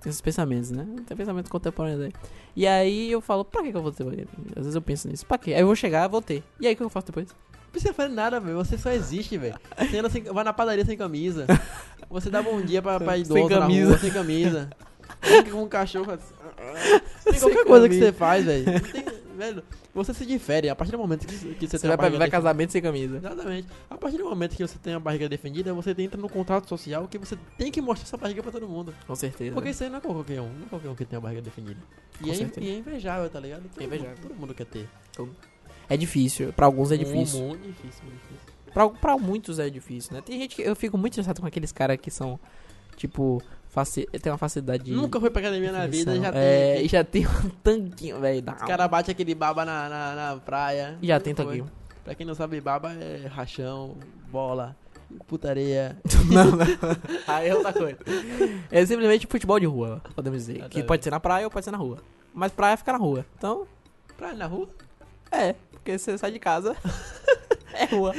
[0.00, 0.86] Tem esses pensamentos, né?
[1.06, 2.12] Tem pensamentos contemporâneos aí.
[2.56, 4.30] E aí eu falo, pra que, que eu vou ter definida?
[4.56, 5.52] Às vezes eu penso nisso, pra quê?
[5.54, 6.42] Aí eu vou chegar, vou ter.
[6.60, 7.28] E aí o que eu faço depois?
[7.28, 8.56] Não precisa fazer nada, velho.
[8.56, 9.54] Você só existe, velho.
[9.78, 11.46] Você anda sem- vai na padaria sem camisa.
[12.08, 13.88] Você dá bom dia pra, pra Sem idoso na camisa.
[13.90, 14.70] rua, sem camisa.
[15.20, 16.34] Brinca com um cachorro assim.
[17.24, 18.06] Tem Sem qualquer coisa que camisa.
[18.06, 18.64] você faz, velho.
[18.72, 21.88] Não tem- Velho, você se difere a partir do momento que, que você, Você tem
[21.88, 23.16] vai a barriga vai casamento sem camisa.
[23.16, 23.66] Exatamente.
[23.88, 27.08] A partir do momento que você tem a barriga defendida, você entra no contato social
[27.08, 28.92] que você tem que mostrar essa barriga pra todo mundo.
[29.06, 29.54] Com certeza.
[29.54, 30.52] Porque isso aí não é qualquer um.
[30.52, 31.80] Não é qualquer um que tem a barriga defendida.
[32.20, 32.66] Com E é, certeza.
[32.66, 33.62] e é invejável, tá ligado?
[33.62, 34.10] Todo É invejável.
[34.16, 34.86] Mundo, todo mundo quer ter.
[35.88, 37.40] É difícil, pra alguns é difícil.
[37.40, 38.50] Muito difícil, muito difícil.
[38.74, 40.20] Pra, pra muitos é difícil, né?
[40.20, 42.38] Tem gente que eu fico muito interessado com aqueles caras que são,
[42.94, 44.92] tipo, faci tem uma facilidade de.
[44.92, 46.40] Nunca foi pra academia na vida, já tem.
[46.40, 48.38] É, aquele- e já tem um tanquinho, velho.
[48.46, 50.98] Os caras batem aquele baba na, na, na praia.
[51.02, 51.44] Já tem Foi.
[51.46, 51.70] tanquinho.
[52.04, 53.96] Pra quem não sabe, baba é rachão,
[54.30, 54.74] bola,
[55.26, 55.96] putaria.
[56.32, 56.66] não, não.
[57.28, 57.98] Aí é outra coisa.
[58.70, 60.52] É simplesmente futebol de rua, podemos dizer.
[60.54, 60.86] Que Exatamente.
[60.86, 61.98] pode ser na praia ou pode ser na rua.
[62.34, 63.24] Mas praia fica na rua.
[63.38, 63.66] Então,
[64.16, 64.68] Praia na rua?
[65.30, 65.54] é.
[65.72, 66.76] Porque você sai de casa,
[67.72, 68.12] é rua.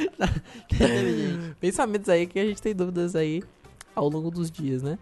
[1.60, 3.42] Pensamentos aí que a gente tem dúvidas aí
[3.94, 4.98] ao longo dos dias, né?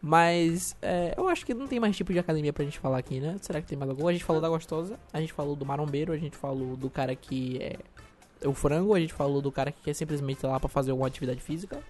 [0.00, 3.18] Mas é, eu acho que não tem mais tipo de academia pra gente falar aqui,
[3.20, 3.36] né?
[3.40, 4.06] Será que tem mais algum?
[4.06, 7.14] A gente falou da gostosa, a gente falou do marombeiro, a gente falou do cara
[7.16, 7.76] que é
[8.46, 11.40] o frango, a gente falou do cara que quer simplesmente lá pra fazer alguma atividade
[11.40, 11.80] física.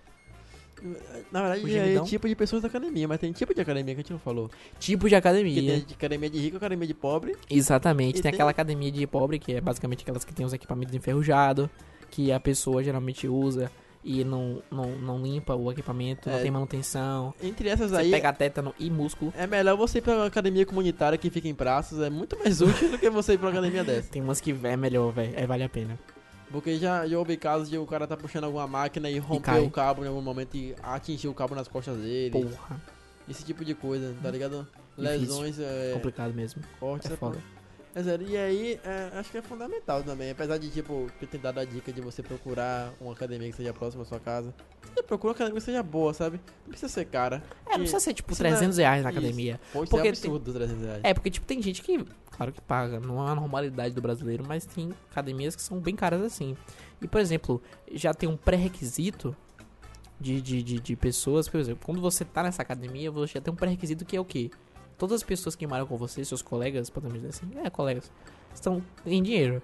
[1.32, 1.68] Na verdade, O
[2.00, 4.18] é tipo de pessoas da academia, mas tem tipo de academia que a gente não
[4.20, 4.48] falou.
[4.78, 5.72] Tipo de Que academia.
[5.72, 7.36] tem de academia de rico, academia de pobre.
[7.50, 8.14] Exatamente.
[8.14, 11.68] Tem, tem- aquela academia de pobre, que é basicamente aquelas que tem os equipamentos enferrujados,
[12.12, 13.70] que a pessoa geralmente usa
[14.04, 16.42] e não, não, não limpa o equipamento, não É.
[16.42, 17.34] tem manutenção.
[17.42, 19.32] Entre essas Você aí, pega tétano e músculo.
[19.36, 21.98] é melhor você ir pra uma academia comunitária que fica em praças.
[22.00, 24.08] É muito mais útil do que você ir pra uma academia dessa.
[24.10, 25.34] Tem umas que é melhor, velho.
[25.38, 25.98] Aí vale a pena.
[26.50, 29.60] Porque já, já houve casos de o cara tá puxando alguma máquina e romper cai.
[29.60, 32.30] o cabo em algum momento e atingir o cabo nas costas dele.
[32.30, 32.80] Porra.
[33.28, 34.66] Esse tipo de coisa, tá ligado?
[34.96, 35.20] Difícil.
[35.20, 36.62] Lesões, é, Complicado mesmo.
[36.80, 37.34] cortes, É é foda.
[37.34, 37.57] foda.
[37.98, 40.30] É sério, e aí, é, acho que é fundamental também.
[40.30, 43.72] Apesar de, tipo, eu ter dado a dica de você procurar uma academia que seja
[43.72, 44.54] próxima à sua casa.
[44.94, 46.40] Você procura uma academia que seja boa, sabe?
[46.62, 47.42] Não precisa ser cara.
[47.66, 49.60] É, não precisa ser tipo Isso 300 reais na academia.
[49.72, 51.00] Pode Porque ser absurdo, 300 reais.
[51.02, 54.44] É, porque tipo, tem gente que, claro que paga, não é a normalidade do brasileiro,
[54.46, 56.56] mas tem academias que são bem caras assim.
[57.02, 59.36] E, por exemplo, já tem um pré-requisito
[60.20, 63.52] de, de, de, de pessoas, por exemplo, quando você tá nessa academia, você já tem
[63.52, 64.52] um pré-requisito que é o quê?
[64.98, 68.10] Todas as pessoas que malham com você, seus colegas, podemos dizer assim, é, colegas,
[68.52, 69.62] estão em dinheiro.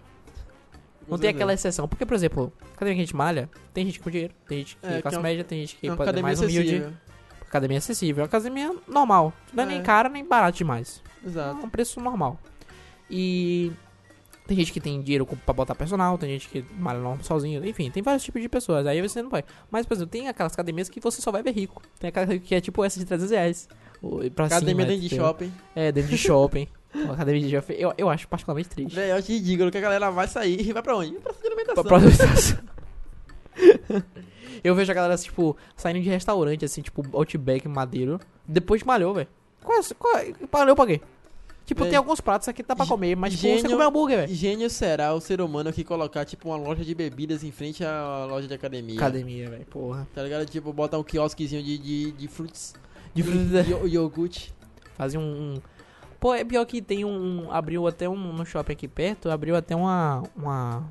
[1.08, 1.86] Não tem aquela exceção.
[1.86, 4.86] Porque, por exemplo, academia que a gente malha, tem gente com dinheiro, tem gente que
[4.86, 6.60] É, é, classe é um- média, tem gente que É pode- é mais humilde.
[6.76, 6.92] acessível.
[7.42, 9.32] Academia acessível, é uma academia normal.
[9.52, 9.68] Não é, É.
[9.70, 11.02] nem cara nem barato demais.
[11.22, 11.66] É Exato.
[11.66, 12.38] um preço normal.
[13.10, 13.70] E
[14.46, 18.02] tem gente que tem dinheiro pra botar personal, tem gente que malha sozinho, enfim, tem
[18.02, 18.86] vários tipos de pessoas.
[18.86, 19.42] Aí você não vai.
[19.70, 21.82] Mas, por exemplo, tem aquelas academias que você só vai ver rico.
[21.98, 23.68] Tem aquela que é tipo essa de 300 reais.
[24.34, 25.24] Pra Academia cima, dentro de entendeu?
[25.26, 25.52] shopping.
[25.74, 26.68] É, dentro de shopping.
[26.94, 27.72] Uma academia de shopping.
[27.74, 28.94] Eu, eu acho particularmente triste.
[28.94, 31.12] Velho, eu te digo que a galera vai sair e vai pra onde?
[31.20, 31.82] Pra de alimentação.
[31.84, 32.58] Pra próxima estação.
[34.62, 38.18] Eu vejo a galera, tipo, saindo de restaurante, assim, tipo, Outback, Madeiro.
[38.46, 39.28] Depois de malhou, velho.
[39.62, 41.00] Qual, é- qual, é- malhou pra quê?
[41.64, 44.18] Tipo, Véi, tem alguns pratos aqui que dá pra comer, mas, tipo, gênio- você hambúrguer,
[44.18, 44.34] velho.
[44.34, 48.26] Gênio será o ser humano que colocar, tipo, uma loja de bebidas em frente à
[48.28, 48.96] loja de academia.
[48.96, 50.06] Academia, velho, porra.
[50.14, 50.44] Tá ligado?
[50.44, 52.74] Tipo, botar um quiosquezinho de, de, de frutos.
[53.14, 53.66] De frutas.
[53.68, 54.52] Io- iogurte.
[54.96, 55.60] Fazia um, um-
[56.20, 57.50] Pô, é pior que tem um.
[57.50, 58.32] Abriu até um.
[58.32, 60.22] No shopping aqui perto, abriu até uma.
[60.36, 60.82] Uma.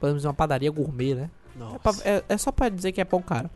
[0.00, 1.30] Podemos dizer, uma padaria gourmet, né?
[1.74, 3.50] É, pra- é- é só pra dizer que é pão caro.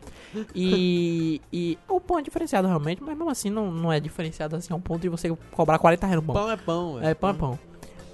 [0.55, 1.41] E.
[1.51, 4.75] e o pão é diferenciado realmente, mas mesmo assim não, não é diferenciado assim a
[4.75, 6.35] um ponto de você cobrar 40 reais no pão.
[6.35, 7.07] Pão é pão, velho.
[7.07, 7.59] É, pão é pão.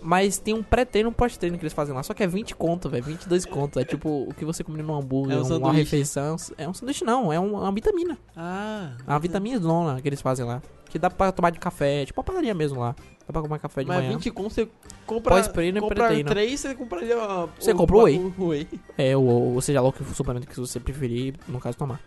[0.01, 2.01] Mas tem um pré-treino e um pós-treino que eles fazem lá.
[2.03, 3.03] Só que é 20 conto, velho.
[3.03, 3.79] 22 conto.
[3.79, 6.37] É tipo o que você come num hambúrguer, É um uma refeição.
[6.57, 8.17] É um sanduíche não, é um- uma vitamina.
[8.35, 8.91] Ah.
[9.05, 10.61] É uma vitamina zona que eles fazem lá.
[10.89, 12.95] Que dá pra tomar de café, tipo uma padaria mesmo lá.
[13.29, 14.09] Dá pra tomar café de Mas manhã.
[14.17, 14.67] 20 com você
[15.05, 15.35] compra.
[15.35, 16.29] Pós-treino e pré-treino.
[16.31, 17.15] 3, você compraria.
[17.15, 18.17] ó, Você o- compra o whey?
[18.35, 18.67] o whey.
[18.97, 22.01] É, ou, ou seja lá o que for suplemento que você preferir, no caso, tomar.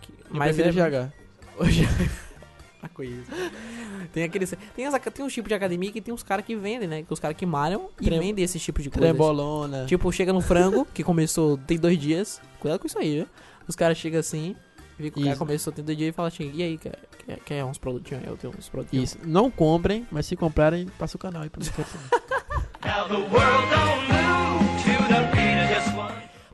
[0.00, 1.12] Que- Mas é, GH.
[1.58, 1.86] Hoje.
[2.82, 3.22] A coisa.
[4.14, 4.54] Tem aqueles.
[4.74, 7.02] Tem, as, tem uns tipos de academia que tem uns caras que vendem, né?
[7.02, 9.10] Que os caras que malham e Trem- vendem esses tipos de coisas.
[9.10, 9.84] Trembolona.
[9.84, 12.40] Tipo, chega no frango, que começou tem dois dias.
[12.58, 13.26] Cuidado com isso aí, viu?
[13.68, 14.56] Os caras chegam assim,
[14.98, 17.64] vê que o cara começou dois dias e fala assim, e aí, quer, quer, quer
[17.64, 18.22] uns produtinhos?
[18.24, 18.30] aí?
[18.30, 19.14] Eu tenho uns produtinhos.
[19.14, 19.18] Isso.
[19.24, 21.72] Não comprem, mas se comprarem, passa o canal aí pra você.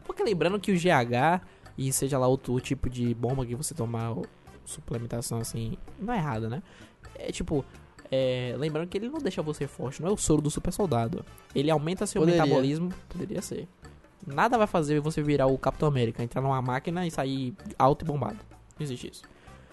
[0.07, 1.43] Porque lembrando que o GH,
[1.77, 4.15] e seja lá outro tipo de bomba que você tomar,
[4.65, 6.63] suplementação assim, não é errada, né?
[7.15, 7.65] É tipo,
[8.11, 11.25] é, lembrando que ele não deixa você forte, não é o soro do super soldado.
[11.55, 12.43] Ele aumenta seu Poderia.
[12.43, 13.69] metabolismo, poderia ser.
[14.35, 18.07] Nada vai fazer você virar o Capitão América, entrar numa máquina e sair alto e
[18.07, 18.39] bombado.
[18.79, 19.23] Não existe isso.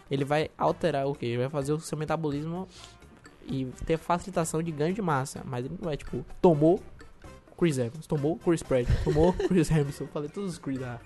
[0.09, 1.25] Ele vai alterar o que?
[1.25, 2.67] Ele vai fazer o seu metabolismo
[3.45, 5.41] e ter facilitação de ganho de massa.
[5.45, 6.81] Mas ele não é tipo, tomou
[7.57, 10.07] Chris Evans, tomou Chris Pratt, tomou Chris Hamilton.
[10.07, 10.99] Falei todos os Chris lá.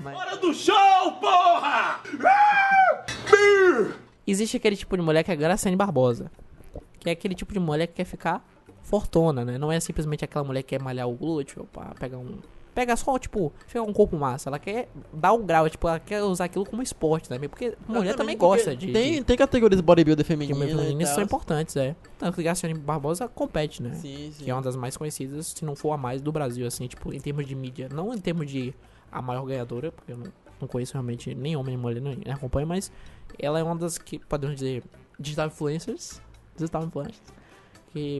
[0.00, 2.00] Mas Hora do show, porra!
[4.26, 6.30] existe aquele tipo de mulher que é Graciane Barbosa.
[7.00, 8.46] Que é aquele tipo de mulher que quer ficar
[8.88, 9.58] fortona, né?
[9.58, 12.38] Não é simplesmente aquela mulher que quer malhar o glúteo pra pegar um.
[12.74, 14.48] Pega só, tipo, ficar um corpo massa.
[14.48, 17.48] Ela quer dar o grau, tipo, ela quer usar aquilo como esporte também.
[17.48, 18.92] Porque mulher também gosta de.
[18.92, 20.58] Tem, de, tem categorias de bodybuilder feminina.
[20.58, 21.94] femininas são importantes, é.
[22.18, 23.94] Tanto que Graciane Barbosa compete, né?
[23.94, 24.44] Sim, sim.
[24.44, 27.12] que é uma das mais conhecidas, se não for a mais do Brasil, assim, tipo,
[27.12, 27.88] em termos de mídia.
[27.92, 28.72] Não em termos de
[29.10, 32.66] a maior ganhadora, porque eu não, não conheço realmente nem homem nem mulher, nem acompanho,
[32.66, 32.92] mas
[33.38, 34.84] ela é uma das que, podemos dizer,
[35.18, 36.22] digital influencers.
[36.56, 37.37] Digital influencers.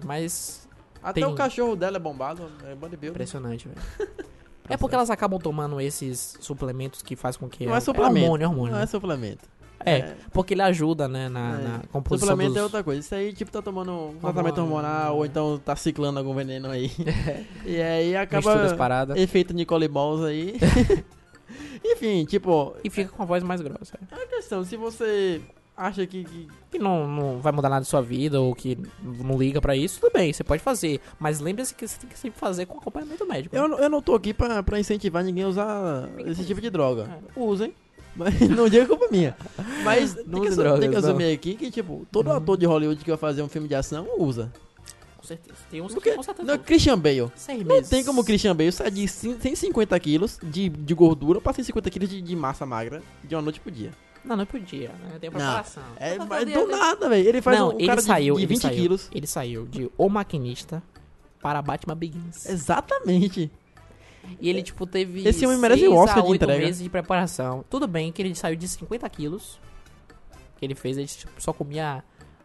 [0.00, 0.68] Que mais
[1.02, 3.10] Até tem- o cachorro dela é bombado, é bodybuilder.
[3.10, 4.08] impressionante, velho.
[4.70, 7.64] É porque elas acabam tomando esses suplementos que faz com que.
[7.64, 8.18] Não é suplemento.
[8.18, 8.72] É hormônio, é hormônio.
[8.72, 8.84] Não né?
[8.84, 9.48] é suplemento.
[9.80, 11.62] É, porque ele ajuda, né, na, É.
[11.62, 12.60] na composição Suplemento dos...
[12.60, 13.00] é outra coisa.
[13.00, 16.90] Isso aí, tipo, tá tomando um tratamento hormonal ou então tá ciclando algum veneno aí.
[17.64, 18.74] e aí acaba.
[18.74, 19.16] paradas.
[19.16, 20.56] Efeito Nicole Balls aí.
[21.82, 23.98] Enfim, tipo, E fica com a voz mais grossa.
[24.10, 24.14] é.
[24.14, 24.64] é uma questão.
[24.64, 25.40] Se você
[25.78, 26.24] acha que.
[26.24, 29.74] que- que não, não vai mudar nada na sua vida ou que não liga pra
[29.74, 31.00] isso, tudo bem, você pode fazer.
[31.18, 33.56] Mas lembre-se que você tem que sempre fazer com acompanhamento médico.
[33.56, 36.68] Eu, não- eu não tô aqui pra, pra incentivar ninguém a usar esse tipo de
[36.68, 37.08] droga.
[37.36, 37.40] É.
[37.40, 37.72] Usem.
[38.14, 39.34] Mas não diga culpa minha.
[39.82, 42.58] Mas tem Não que, use assu- tem que drogas, assumir aqui que, tipo, todo ator
[42.58, 44.52] de Hollywood que vai fazer um filme de ação usa.
[45.16, 45.58] Com certeza.
[45.70, 46.46] Tem uns Porque, que com certeza.
[46.46, 47.30] não, Christian Bale.
[47.34, 47.88] Seis Não meses.
[47.88, 52.08] tem como Christian Bale sair de cin- 150 quilos de, de gordura pra 150 quilos
[52.10, 53.90] de, de massa magra de uma noite pro dia.
[54.24, 55.18] Não, não podia, né?
[55.20, 55.82] Tem preparação.
[55.96, 57.28] É, Pra mas do nada, velho.
[57.28, 58.74] Ele faz Não, um ele cara saiu, de, de ele 20 saiu.
[58.76, 59.08] quilos.
[59.12, 60.82] Ele saiu de O Maquinista
[61.40, 62.46] para Batman Begins.
[62.46, 63.50] Exatamente.
[64.40, 65.26] E ele, tipo, teve.
[65.26, 66.58] Esse homem merece um Oscar de entrega.
[66.58, 67.64] meses de preparação.
[67.70, 69.58] Tudo bem que ele saiu de 50 quilos.
[70.58, 72.02] Que ele fez, ele tipo, só comia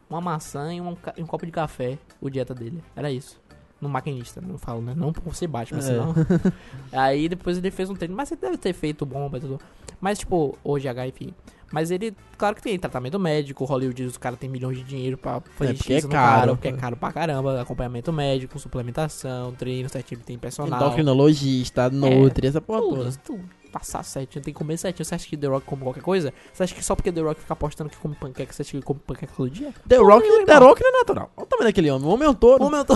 [0.09, 2.81] uma maçã e um, e um copo de café, o dieta dele.
[2.95, 3.41] Era isso.
[3.81, 4.93] No maquinista, não falo, né?
[4.95, 5.81] Não por ser Batman, É.
[5.81, 6.13] senão.
[6.93, 9.59] Aí depois ele fez um treino, mas ele deve ter feito bomba e tudo.
[9.99, 11.33] Mas, tipo, hoje H, enfim.
[11.73, 15.41] Mas ele, claro que tem tratamento médico, Hollywood, os caras têm milhões de dinheiro pra
[15.55, 16.12] fazer É, porque é caro.
[16.12, 17.59] cara, porque é caro pra caramba.
[17.59, 20.79] Acompanhamento médico, suplementação, treino certinho, tem personal.
[20.79, 23.12] Endocrinologista, Nutri, essa porra Tudo, toda.
[23.25, 23.43] tudo.
[23.71, 25.03] Passar certinho, tem que comer certinho.
[25.03, 26.31] Você acha que The Rock come qualquer coisa?
[26.53, 28.77] Você acha que só porque The Rock fica apostando que come panqueca, você acha que
[28.77, 29.73] ele come panqueca todo dia?
[29.88, 30.53] The Pô, Rock, The.
[30.59, 31.31] Rock não é natural.
[31.36, 32.07] Olha o tamanho daquele homem.
[32.07, 32.59] O homem é um touro.
[32.59, 32.93] Como eu tô.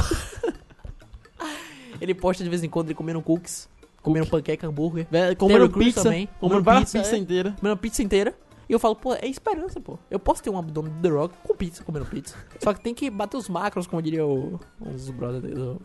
[1.99, 3.67] ele posta de vez em quando ele comendo cookies,
[4.03, 5.07] comendo panqueca, hambúrguer,
[5.39, 7.17] comendo pizza, também, comendo comendo pizza, pizza é.
[7.19, 7.55] inteira.
[7.59, 8.35] comendo pizza inteira.
[8.69, 9.97] E eu falo, pô, é esperança, pô.
[10.12, 12.36] Eu posso ter um abdômen do The Rock com pizza, comendo pizza.
[12.62, 14.60] Só que tem que bater os macros, como diria o,
[14.93, 15.82] os brothers do-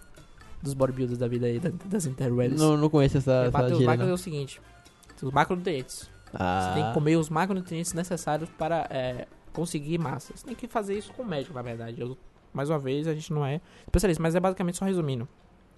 [0.61, 2.61] dos bodybuilders da vida aí, da- das interwebs.
[2.61, 4.14] Não, não conheço essa, É, essa bater os gíria, macros é não.
[4.14, 4.61] o seguinte:
[5.23, 6.11] os macronutrientes.
[6.35, 6.68] Ah.
[6.75, 10.33] Você tem que comer os macronutrientes necessários para é, conseguir massa.
[10.35, 12.01] Você tem que fazer isso com o médico, na verdade.
[12.01, 12.16] Eu-
[12.53, 15.29] mais uma vez, a gente não é especialista, mas é basicamente só resumindo.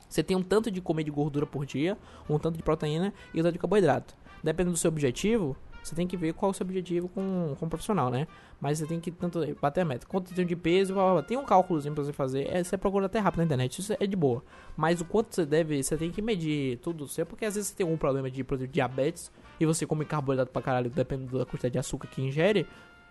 [0.08, 1.98] Você tem um tanto de comer de gordura por dia,
[2.30, 4.14] um tanto de proteína e um tanto de carboidrato.
[4.42, 7.66] Dependendo do seu objetivo, você tem que ver qual é o seu objetivo com, com
[7.66, 8.26] o profissional, né?
[8.58, 10.06] Mas você tem que tanto bater a meta.
[10.06, 11.22] Quanto tem de peso, blá, blá, blá.
[11.22, 12.48] tem um cálculozinho pra você fazer.
[12.50, 14.42] É, você procura até rápido na internet, isso é de boa.
[14.74, 17.76] Mas o quanto você deve, você tem que medir tudo seu, porque às vezes você
[17.76, 21.44] tem algum problema de, por exemplo, diabetes e você come carboidrato pra caralho, dependendo da
[21.44, 22.66] quantidade de açúcar que ingere,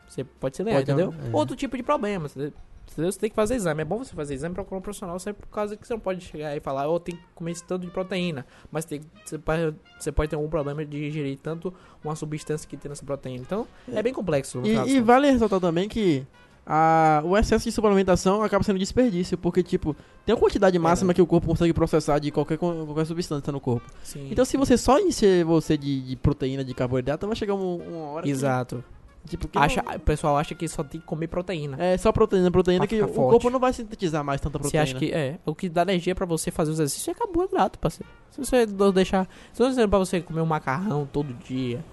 [0.07, 1.13] você pode ser legal, entendeu?
[1.13, 1.36] é.
[1.36, 2.51] Outro tipo de problema, você,
[2.91, 3.11] entendeu?
[3.11, 3.81] você tem que fazer exame.
[3.81, 6.21] É bom você fazer exame procurar um profissional, sempre por causa que você não pode
[6.21, 9.75] chegar e falar, oh, tem que comer esse tanto de proteína, mas tem, você, pode,
[9.99, 13.43] você pode ter algum problema de ingerir tanto uma substância que tem nessa proteína.
[13.45, 14.61] Então, é, bem complexo.
[14.63, 14.97] E, e contas.
[15.05, 16.25] vale ressaltar também que
[16.65, 21.21] a, o excesso de suplementação acaba sendo desperdício, porque, tipo, tem uma quantidade máxima que
[21.21, 23.85] o corpo consegue processar de qualquer, qualquer substância no corpo.
[24.01, 24.29] Sim.
[24.31, 28.05] Então, se você só encher você de, de proteína, de carboidrato, vai chegar um- uma
[28.11, 28.77] hora Exato.
[28.77, 31.77] que, tipo, Acha, não- o pessoal acha que só tem que comer proteína.
[31.81, 33.31] é só proteína, proteína que ficar o forte.
[33.31, 34.83] corpo não vai sintetizar mais tanta Você proteína.
[34.83, 38.12] acha que é, o que dá energia pra você fazer os exercícios é carboidrato, parceiro.
[38.31, 41.83] Se você deixar, se dizendo pra você comer um macarrão todo dia,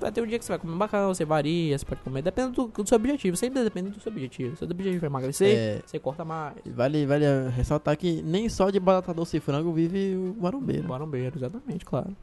[0.00, 2.22] vai ter um dia que você vai comer um macarrão, você varia, você pode comer,
[2.22, 4.50] depende do, do seu objetivo, sempre depende do seu objetivo.
[4.50, 5.80] Se o seu objetivo é emagrecer, É.
[5.84, 6.54] você corta mais.
[6.66, 7.24] Vale, vale
[7.56, 10.88] ressaltar que nem só de batata doce e frango vive o marombeiro.
[10.88, 12.16] Marombeiro, exatamente, claro.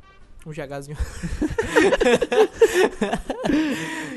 [0.45, 0.95] Um GHzinho.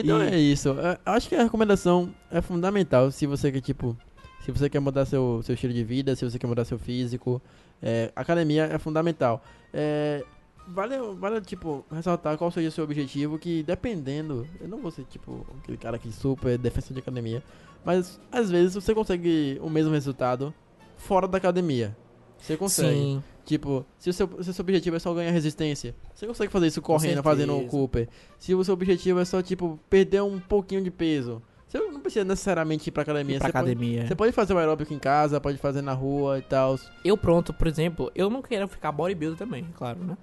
[0.00, 0.70] Então E- é isso.
[0.78, 3.96] É, Acho que a recomendação é fundamental se você quer, tipo,
[4.44, 7.40] se você quer mudar seu, seu estilo de vida, se você quer mudar seu físico.
[7.82, 9.42] é, academia é fundamental.
[9.72, 10.24] É,
[10.66, 15.04] vale, vale, tipo, ressaltar qual seja o seu objetivo, que dependendo, eu não vou ser,
[15.04, 17.40] tipo, aquele cara que super defensor de academia,
[17.84, 20.52] mas às vezes você consegue o mesmo resultado
[20.96, 21.96] fora da academia.
[22.38, 22.88] Você consegue.
[22.98, 23.22] Sim.
[23.48, 26.66] Tipo, se o, seu, se o seu objetivo é só ganhar resistência, você consegue fazer
[26.66, 27.66] isso correndo, fazendo o.
[27.66, 28.06] Cooper.
[28.38, 32.26] Se o seu objetivo é só, tipo, perder um pouquinho de peso, você não precisa
[32.26, 33.36] necessariamente ir pra academia.
[33.36, 34.06] Ir pra você, Pode, academia.
[34.06, 36.78] você pode fazer o aeróbico em casa, pode fazer na rua e tal.
[37.02, 40.14] Eu pronto, por exemplo, eu não quero ficar bodybuilder também, claro, né?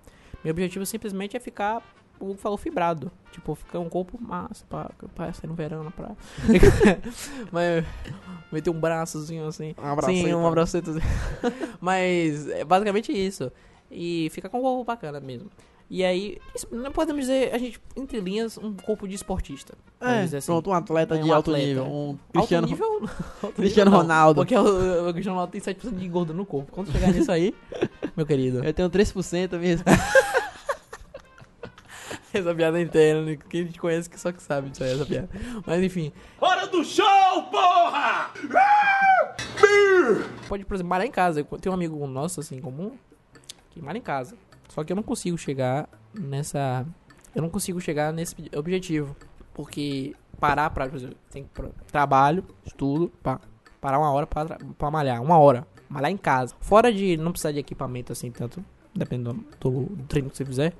[0.43, 1.81] Meu objetivo simplesmente é ficar,
[2.19, 3.11] o Hugo falou, fibrado.
[3.31, 6.15] Tipo, ficar um corpo massa pra, pra sair no verão na praia.
[7.51, 7.85] Mas
[8.51, 9.75] meter um braçozinho assim.
[9.77, 11.05] Um abraço Sim, um abracetozinho.
[11.81, 13.51] Mas é basicamente isso.
[13.91, 15.49] E fica com um corpo bacana mesmo.
[15.87, 16.39] E aí,
[16.93, 19.75] podemos dizer, a gente, entre linhas, um corpo de esportista.
[20.01, 20.39] É, assim.
[20.47, 21.67] pronto, um atleta É, de um alto atleta.
[21.67, 21.85] nível.
[21.85, 23.09] Um Cristiano, Alto nível,
[23.43, 24.41] alto Cristiano nível Ronaldo.
[24.41, 26.71] Porque o, o Cristiano Ronaldo tem 7% de gordura no corpo.
[26.71, 27.53] Quando chegar nisso aí,
[28.17, 28.63] meu querido.
[28.65, 29.85] Eu tenho 3% mesmo.
[32.33, 33.37] Essa piada é inteira, né?
[33.49, 35.29] Quem te conhece que só que sabe disso aí, essa piada.
[35.65, 38.31] Mas enfim, Hora do show, porra!
[40.47, 41.39] pode, por exemplo, malhar em casa.
[41.39, 42.91] Eu tenho um amigo nosso, assim, comum,
[43.71, 44.35] que malha em casa.
[44.69, 46.85] Só que eu não consigo chegar nessa.
[47.33, 49.15] Eu não consigo chegar nesse objetivo.
[49.53, 50.87] Porque parar pra.
[50.87, 51.49] Por exemplo, tem
[51.87, 53.39] trabalho, estudo, pá.
[53.79, 54.45] Parar uma hora pra,
[54.77, 55.21] pra malhar.
[55.21, 55.67] Uma hora.
[55.87, 56.55] Malhar em casa.
[56.59, 58.63] Fora de não precisar de equipamento assim tanto.
[58.93, 60.73] Dependendo do, do treino que você fizer.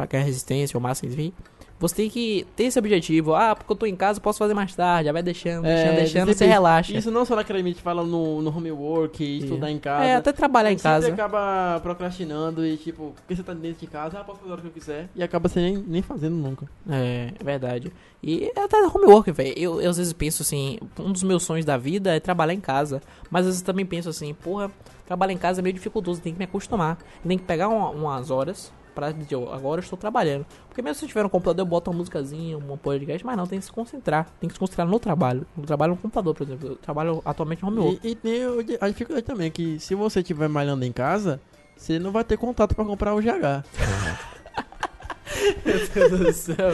[0.00, 1.32] Pra ganhar resistência ou massa, enfim.
[1.78, 3.34] Você tem que ter esse objetivo.
[3.34, 5.06] Ah, porque eu tô em casa, posso fazer mais tarde.
[5.06, 6.52] Já vai deixando, deixando, É, deixando, sempre você isso.
[6.52, 6.96] relaxa.
[6.98, 10.04] Isso não só na academia, a gente fala no, no homework, estudar em casa.
[10.04, 11.08] É, até trabalhar em Você casa.
[11.10, 14.60] acaba procrastinando e, tipo, porque você tá dentro de casa, ah, posso fazer a hora
[14.62, 15.08] que eu quiser.
[15.16, 16.66] E acaba você nem, nem fazendo nunca.
[16.88, 17.90] É, é verdade.
[18.22, 19.54] E até homework, velho.
[19.56, 22.60] Eu, eu às vezes penso assim, um dos meus sonhos da vida é trabalhar em
[22.60, 23.00] casa.
[23.30, 24.70] Mas às vezes também penso assim, porra,
[25.06, 26.98] trabalhar em casa é meio dificultoso, tem que me acostumar.
[27.26, 30.46] Tem que pegar uma- umas horas pra dizer, ó, agora eu estou trabalhando.
[30.68, 33.46] Porque mesmo se eu tiver no computador, eu boto uma musicazinha, um podcast, mas não,
[33.46, 34.26] tem que se concentrar.
[34.40, 35.46] Tem que se concentrar no trabalho.
[35.56, 36.68] No trabalho no computador, por exemplo.
[36.68, 38.00] Eu trabalho atualmente no homework.
[38.06, 38.42] E, e tem
[38.80, 41.40] a dificuldade também, que se você estiver malhando em casa,
[41.76, 43.64] você não vai ter contato pra comprar o GH.
[45.64, 46.70] Meu Deus do céu.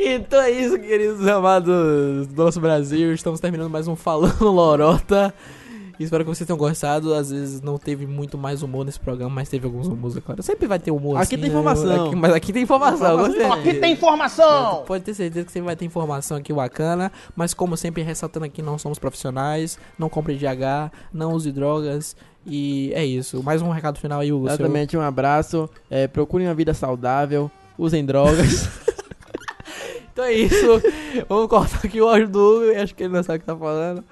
[0.00, 3.12] Então é isso, queridos amados do nosso Brasil.
[3.12, 5.32] Estamos terminando mais um Falando Lorota.
[5.98, 7.14] Espero que vocês tenham gostado.
[7.14, 10.42] Às vezes não teve muito mais humor nesse programa, mas teve alguns humores, é claro.
[10.42, 11.16] Sempre vai ter humor.
[11.16, 12.06] Aqui assim, tem informação.
[12.06, 13.14] aqui- mas aqui tem informação.
[13.26, 13.52] Informação.
[13.52, 14.84] Aqui tem informação!
[14.86, 17.10] Pode ter certeza que sempre vai ter informação aqui bacana.
[17.34, 19.78] Mas como sempre, ressaltando aqui, não somos profissionais.
[19.98, 22.14] Não compre GH, não use drogas.
[22.46, 23.42] E é isso.
[23.42, 24.46] Mais um recado final aí, Hugo.
[24.46, 24.54] seu.
[24.54, 25.68] Exatamente, um abraço.
[25.90, 28.68] É, procurem uma vida saudável, usem drogas.
[30.12, 30.82] Então é isso.
[31.28, 32.80] Vamos cortar aqui o áudio do Hugo.
[32.80, 34.02] Acho que ele não sabe o que tá falando.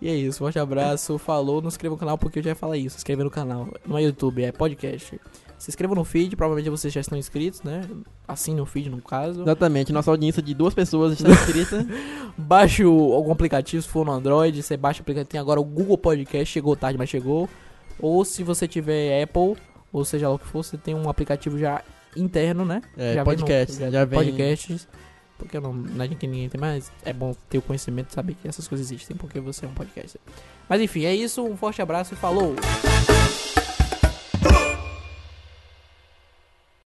[0.00, 0.38] E é isso.
[0.38, 1.18] Forte abraço.
[1.18, 1.60] Falou.
[1.60, 2.90] Não se inscreva no canal porque eu já ia falar isso.
[2.94, 3.68] Se inscreva no canal.
[3.86, 5.20] Não é YouTube, é podcast.
[5.58, 6.36] Se inscreva no feed.
[6.36, 7.88] Provavelmente vocês já estão inscritos, né?
[8.28, 9.42] Assine o feed no caso.
[9.42, 11.84] Exatamente, nossa audiência de duas pessoas está inscrita.
[12.38, 14.62] Baixe o, algum aplicativo se for no Android.
[14.62, 15.30] Você baixa o aplicativo.
[15.30, 16.46] Tem agora o Google Podcast.
[16.52, 17.48] Chegou tarde, mas chegou.
[17.98, 19.56] Ou se você tiver Apple,
[19.92, 21.82] ou seja lá o que for, você tem um aplicativo já
[22.16, 22.80] interno, né?
[22.96, 24.86] É, já vem podcast, no- já vem- Podcasts
[25.38, 28.48] porque não, não é que ninguém tem, mas é bom ter o conhecimento, saber que
[28.48, 30.18] essas coisas existem, porque você é um podcast
[30.68, 32.54] Mas enfim, é isso, um forte abraço e falou!